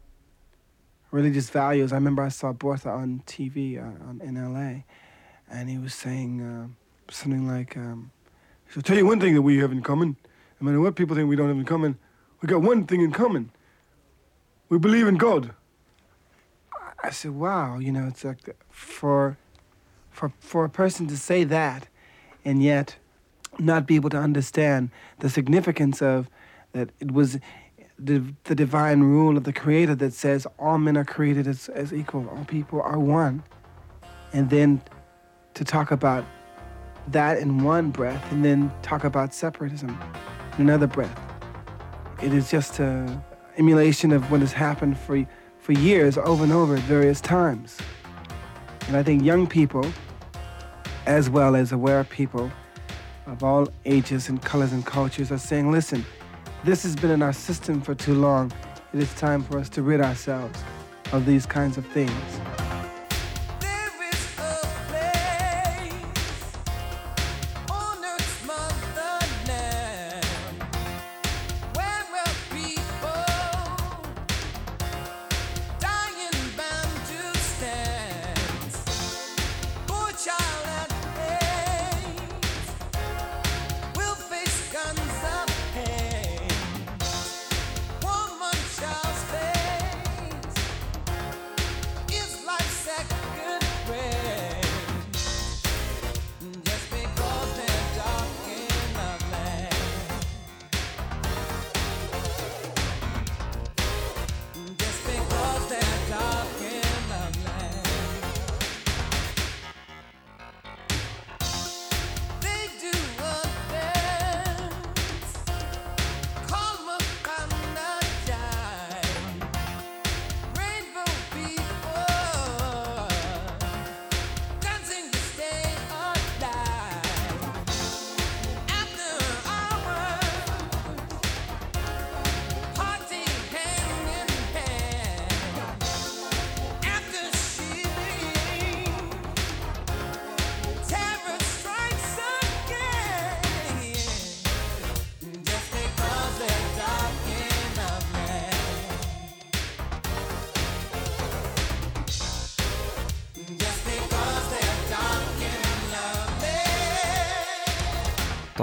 religious 1.14 1.50
values. 1.52 1.94
I 1.94 1.96
remember 1.96 2.24
I 2.24 2.30
saw 2.30 2.52
Bortha 2.52 2.88
on 2.88 3.22
TV 3.28 3.78
uh, 3.78 4.10
on, 4.10 4.20
in 4.22 4.36
LA, 4.36 4.82
and 5.50 5.70
he 5.70 5.78
was 5.78 5.94
saying 5.94 6.42
uh, 6.42 6.68
something 7.12 7.48
like, 7.48 7.78
um, 7.78 8.12
"So 8.70 8.82
tell 8.82 8.98
you 8.98 9.06
one 9.06 9.20
thing 9.20 9.36
that 9.36 9.44
we 9.44 9.60
have 9.60 9.72
in 9.72 9.82
common. 9.82 10.18
No 10.60 10.66
matter 10.66 10.82
what 10.82 10.96
people 10.96 11.16
think 11.16 11.30
we 11.30 11.36
don't 11.36 11.48
have 11.48 11.58
in 11.58 11.66
common, 11.66 11.98
we 12.42 12.48
got 12.48 12.62
one 12.62 12.86
thing 12.86 13.02
in 13.02 13.12
common. 13.12 13.52
We 14.70 14.80
believe 14.80 15.08
in 15.08 15.16
God." 15.16 15.54
I 17.04 17.12
said, 17.12 17.32
"Wow, 17.32 17.78
you 17.78 17.92
know, 17.92 18.08
it's 18.08 18.24
like 18.24 18.56
for 18.70 19.38
for 20.10 20.34
for 20.40 20.66
a 20.66 20.70
person 20.70 21.06
to 21.08 21.18
say 21.18 21.44
that, 21.44 21.88
and 22.44 22.64
yet 22.64 22.96
not 23.60 23.86
be 23.86 23.96
able 23.96 24.10
to 24.10 24.18
understand 24.18 24.90
the 25.20 25.30
significance 25.30 26.02
of 26.02 26.28
that 26.74 26.90
it 27.00 27.12
was." 27.12 27.38
The, 28.00 28.24
the 28.46 28.56
divine 28.56 29.02
rule 29.02 29.38
of 29.38 29.44
the 29.44 29.54
creator 29.54 29.96
that 29.96 30.14
says 30.14 30.48
all 30.58 30.78
men 30.78 30.98
are 30.98 31.06
created 31.06 31.48
as, 31.48 31.70
as 31.70 31.94
equal, 31.94 32.28
all 32.30 32.46
people 32.46 32.82
are 32.82 33.00
one. 33.00 33.44
And 34.34 34.50
then 34.50 34.82
to 35.54 35.64
talk 35.64 35.92
about 35.92 36.26
that 37.10 37.38
in 37.38 37.64
one 37.64 37.92
breath 37.92 38.32
and 38.32 38.44
then 38.44 38.72
talk 38.82 39.04
about 39.04 39.34
separatism 39.34 39.98
in 40.58 40.62
another 40.62 40.88
breath. 40.88 41.20
It 42.22 42.34
is 42.34 42.50
just 42.50 42.80
a 42.80 43.24
emulation 43.58 44.12
of 44.12 44.32
what 44.32 44.40
has 44.40 44.54
happened 44.54 44.98
for, 44.98 45.28
for 45.60 45.74
years 45.74 46.18
over 46.18 46.44
and 46.44 46.52
over 46.52 46.76
at 46.76 46.82
various 46.84 47.22
times. 47.22 47.78
And 48.88 48.98
I 48.98 49.04
think 49.04 49.24
young 49.24 49.48
people, 49.48 49.86
as 51.06 51.30
well 51.30 51.56
as 51.56 51.72
aware 51.72 52.04
people 52.04 52.52
of 53.28 53.44
all 53.44 53.68
ages 53.86 54.30
and 54.30 54.42
colors 54.42 54.74
and 54.74 54.86
cultures, 54.86 55.32
are 55.32 55.38
saying, 55.38 55.72
listen, 55.72 56.06
this 56.64 56.84
has 56.84 56.96
been 56.96 57.12
in 57.12 57.22
our 57.22 57.34
system 57.34 57.82
for 57.82 57.94
too 57.94 58.14
long. 58.14 58.52
It 58.94 59.00
is 59.02 59.14
time 59.16 59.44
for 59.44 59.60
us 59.60 59.68
to 59.70 59.82
rid 59.82 60.00
ourselves 60.00 60.64
of 61.12 61.26
these 61.26 61.46
kinds 61.46 61.78
of 61.78 61.86
things. 61.88 62.12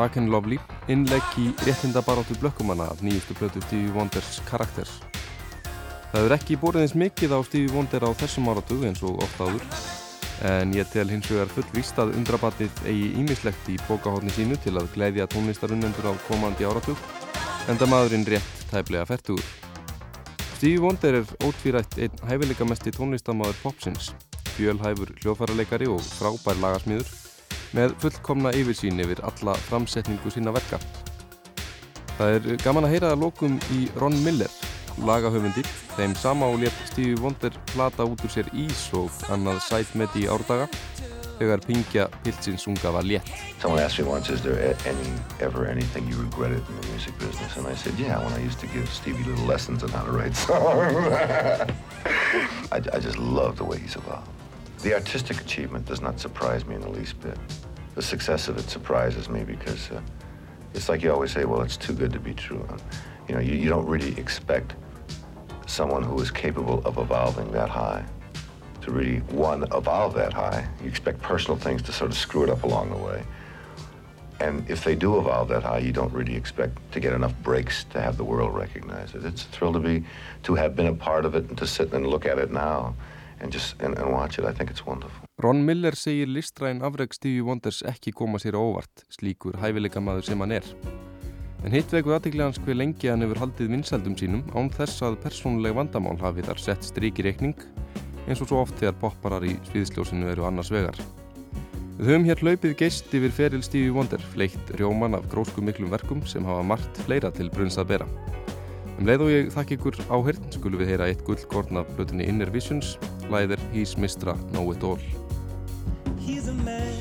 Dark 0.01 0.17
and 0.17 0.31
Lovely, 0.33 0.57
innlegg 0.89 1.35
í 1.37 1.51
réttindabaróttu 1.67 2.33
blökkumanna 2.41 2.87
af 2.89 3.03
nýjustu 3.05 3.35
plötu 3.37 3.61
Stevie 3.67 3.93
Wonders 3.93 4.39
Characters. 4.49 4.95
Það 6.15 6.25
er 6.25 6.35
ekki 6.39 6.57
búið 6.57 6.79
eins 6.81 6.95
mikið 6.97 7.35
á 7.37 7.39
Stevie 7.45 7.75
Wonder 7.75 8.07
á 8.09 8.11
þessum 8.17 8.49
áratug 8.49 8.87
eins 8.89 9.03
og 9.05 9.21
oft 9.21 9.43
áður, 9.45 9.61
en 10.49 10.73
ég 10.73 10.89
tel 10.89 11.05
hins 11.13 11.29
vegar 11.29 11.53
fullvíst 11.53 12.01
að 12.01 12.15
undrabatið 12.17 12.81
eigi 12.89 13.13
ímislegt 13.21 13.69
í 13.69 13.77
bókahotni 13.91 14.33
sínu 14.39 14.57
til 14.65 14.79
að 14.81 14.89
gleyðja 14.97 15.29
tónlistarunnendur 15.37 16.09
á 16.09 16.13
komandi 16.31 16.65
áratug, 16.65 17.07
enda 17.69 17.93
maðurinn 17.93 18.25
rétt 18.25 18.67
tæplega 18.73 19.05
færtugur. 19.05 19.45
Stevie 20.57 20.81
Wonder 20.81 21.21
er 21.21 21.35
ótvírætt 21.45 22.01
einn 22.01 22.25
hæfileika 22.25 22.65
mesti 22.65 22.97
tónlistamæður 22.97 23.61
popsins, 23.67 24.15
fjölhæfur 24.57 25.13
hljóðfærarleikari 25.21 25.93
og 25.93 26.01
frábær 26.01 26.57
lagasmíður 26.65 27.20
með 27.77 27.95
fullkomna 28.03 28.53
yfirsýn 28.57 29.01
yfir 29.03 29.23
alla 29.27 29.55
framsetningu 29.69 30.33
sína 30.33 30.55
verka. 30.55 30.81
Það 32.19 32.37
er 32.37 32.63
gaman 32.65 32.85
að 32.89 32.95
heyra 32.97 33.13
að 33.15 33.23
lókum 33.25 33.57
í 33.77 33.87
Ron 34.01 34.17
Miller, 34.25 34.51
lagahöfundi, 35.07 35.65
þeim 35.97 36.17
sama 36.19 36.51
og 36.53 36.61
létt 36.65 36.83
Stevie 36.91 37.21
Wonder 37.23 37.55
plata 37.73 38.05
út 38.05 38.25
úr 38.27 38.35
sér 38.35 38.51
ís 38.53 38.89
og 38.97 39.09
annað 39.33 39.63
sæt 39.65 39.95
með 39.97 40.19
í 40.21 40.27
árdaga 40.29 40.67
þegar 41.41 41.63
pingja 41.65 42.05
pilsins 42.25 42.67
unga 42.69 42.93
var 42.93 43.07
létt. 43.09 43.31
Someone 43.63 43.81
asked 43.81 44.05
me 44.05 44.11
once, 44.11 44.29
is 44.29 44.43
there 44.43 44.77
any, 44.85 45.09
ever 45.41 45.67
anything 45.67 46.07
you 46.09 46.17
regretted 46.21 46.61
in 46.69 46.81
the 46.81 46.87
music 46.89 47.19
business? 47.19 47.57
And 47.57 47.67
I 47.67 47.75
said, 47.75 47.95
yeah, 47.99 48.19
when 48.23 48.33
I 48.35 48.45
used 48.45 48.61
to 48.61 48.67
give 48.67 48.89
Stevie 48.93 49.25
little 49.25 49.47
lessons 49.47 49.83
on 49.83 49.89
how 49.89 50.05
to 50.05 50.13
write 50.13 50.37
songs. 50.47 50.95
I, 52.73 52.77
I 52.93 52.99
just 53.01 53.17
love 53.19 53.57
the 53.57 53.65
way 53.65 53.79
he's 53.79 53.97
evolved. 53.97 54.29
The 54.83 54.95
artistic 54.95 55.43
achievement 55.43 55.85
does 55.85 56.01
not 56.01 56.19
surprise 56.19 56.65
me 56.65 56.75
in 56.75 56.81
the 56.81 56.89
least 56.89 57.21
bit. 57.21 57.37
The 57.95 58.03
success 58.03 58.49
of 58.49 58.57
it 58.57 58.71
surprises 58.71 59.29
me 59.29 59.45
because 59.45 59.91
uh, 59.91 60.01
it's 60.73 60.89
like 60.89 61.03
you 61.03 61.13
always 61.13 61.33
say, 61.33 61.45
well, 61.45 61.61
it's 61.61 61.77
too 61.77 61.93
good 61.93 62.13
to 62.15 62.19
be 62.19 62.33
true. 62.33 62.65
And, 62.71 62.83
you 63.29 63.35
know, 63.35 63.41
you, 63.43 63.55
you 63.55 63.69
don't 63.69 63.87
really 63.87 64.19
expect 64.19 64.75
someone 65.67 66.03
who 66.03 66.19
is 66.21 66.31
capable 66.31 66.83
of 66.87 66.97
evolving 66.97 67.51
that 67.53 67.69
high 67.69 68.05
to 68.81 68.91
really, 68.91 69.19
one, 69.19 69.65
evolve 69.75 70.15
that 70.15 70.33
high. 70.33 70.67
You 70.83 70.89
expect 70.89 71.21
personal 71.21 71.59
things 71.59 71.83
to 71.83 71.93
sort 71.93 72.11
of 72.11 72.17
screw 72.17 72.45
it 72.45 72.49
up 72.49 72.63
along 72.63 72.89
the 72.91 72.97
way. 72.97 73.23
And 74.41 74.69
if 74.71 74.83
they 74.83 74.95
do 74.95 75.19
evolve 75.19 75.49
that 75.49 75.63
high, 75.63 75.81
you 75.81 75.93
don't 75.93 76.13
really 76.15 76.35
expect 76.35 76.79
to 76.93 77.01
get 77.01 77.13
enough 77.13 77.35
breaks 77.43 77.85
to 77.85 78.01
have 78.01 78.17
the 78.17 78.25
world 78.25 78.55
recognize 78.55 79.15
it. 79.15 79.27
It's 79.27 79.45
a 79.45 79.49
thrill 79.49 79.75
to 79.75 79.79
be, 79.79 80.05
to 80.45 80.55
have 80.55 80.75
been 80.75 80.87
a 80.87 80.95
part 80.95 81.27
of 81.27 81.35
it 81.35 81.47
and 81.51 81.59
to 81.59 81.67
sit 81.67 81.93
and 81.93 82.07
look 82.07 82.25
at 82.25 82.39
it 82.39 82.51
now 82.51 82.95
and 83.41 83.53
just, 83.53 83.81
and, 83.83 83.99
and 83.99 84.13
watch 84.13 84.39
it. 84.39 84.45
I 84.45 84.53
think 84.53 84.71
it's 84.71 84.87
wonderful. 84.87 85.27
Ron 85.43 85.65
Miller 85.65 85.97
segir 85.97 86.29
listræn 86.29 86.83
afreg 86.85 87.15
Stevie 87.17 87.45
Wonders 87.45 87.83
ekki 87.89 88.13
koma 88.13 88.39
sér 88.39 88.59
óvart, 88.61 89.05
slíkur 89.13 89.59
hæfileika 89.61 90.01
maður 90.01 90.31
sem 90.31 90.45
hann 90.45 90.57
er. 90.59 90.67
En 91.65 91.75
hitt 91.77 91.93
veiku 91.93 92.15
aðtikli 92.17 92.45
hans 92.45 92.61
hver 92.65 92.79
lengi 92.79 93.11
hann 93.13 93.25
hefur 93.25 93.43
haldið 93.43 93.75
vinsældum 93.75 94.17
sínum 94.17 94.45
án 94.57 94.71
þess 94.73 95.03
að 95.05 95.19
persónuleg 95.25 95.77
vandamál 95.77 96.17
hafi 96.23 96.45
þar 96.47 96.61
sett 96.61 96.87
stryk 96.89 97.21
í 97.21 97.27
reikning 97.29 97.67
eins 98.27 98.41
og 98.41 98.49
svo 98.49 98.61
oft 98.63 98.79
þegar 98.81 98.97
popparar 99.01 99.45
í 99.45 99.57
sviðsljósinu 99.69 100.31
eru 100.33 100.47
annars 100.49 100.71
vegar. 100.73 100.97
Við 102.01 102.15
höfum 102.15 102.27
hér 102.31 102.41
hlaupið 102.41 102.77
geist 102.81 103.13
yfir 103.13 103.33
feril 103.37 103.65
Stevie 103.65 103.93
Wonder, 103.93 104.23
fleitt 104.33 104.71
rjóman 104.79 105.19
af 105.19 105.27
grósku 105.29 105.61
miklum 105.61 105.91
verkum 105.93 106.23
sem 106.25 106.47
hafa 106.49 106.63
margt 106.65 107.01
fleira 107.05 107.29
til 107.37 107.53
brunns 107.53 107.77
að 107.77 107.91
bera. 107.93 108.07
Um 109.01 109.07
leið 109.09 109.23
og 109.25 109.31
ég 109.33 109.47
þakk 109.55 109.71
ykkur 109.79 109.97
áhyrn 110.13 110.51
skulum 110.53 110.81
við 110.83 110.91
heyra 110.91 111.07
eitt 111.09 111.23
gullkorn 111.25 111.79
af 111.81 111.89
blötunni 111.97 112.27
Inner 112.29 112.51
Visions, 112.53 112.99
læðir 113.33 113.57
He's 113.73 113.95
Mistra 113.97 114.35
Know 114.51 114.75
It 114.75 114.85
All. 114.85 115.01
He's 116.21 116.49
a 116.49 116.53
man 116.53 117.01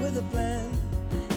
with 0.00 0.16
a 0.16 0.24
plan, 0.32 0.72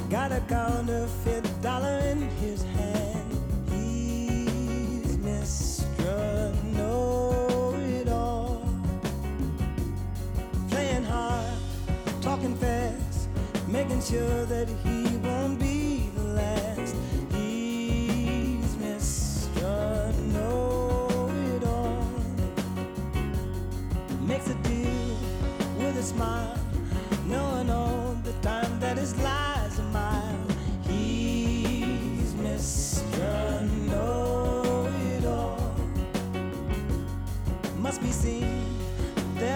got 0.09 0.31
a 0.31 0.39
counterfeit 0.47 1.43
dollar 1.61 1.99
in 2.07 2.21
his 2.39 2.63
hand. 2.77 3.35
He's 3.73 5.17
Mr. 5.19 6.55
Know 6.77 7.75
It 7.83 8.07
All, 8.07 8.63
playing 10.71 11.03
hard, 11.03 11.59
talking 12.21 12.55
fast, 12.55 13.27
making 13.67 13.99
sure 13.99 14.45
that 14.45 14.69
he 14.85 15.17
won't 15.27 15.59
be 15.59 16.07
the 16.15 16.23
last. 16.39 16.95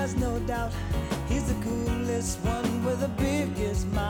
There's 0.07 0.21
no 0.21 0.39
doubt. 0.47 0.71
He's 1.27 1.43
the 1.51 1.63
coolest 1.63 2.39
one 2.39 2.85
with 2.85 3.01
the 3.01 3.09
biggest 3.21 3.81
smile. 3.81 4.06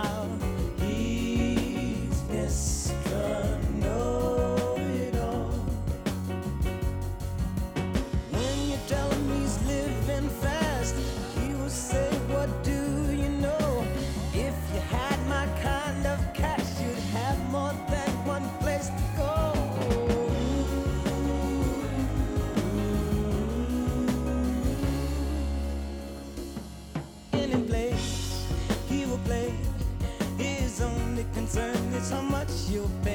How 32.67 33.06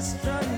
you 0.00 0.57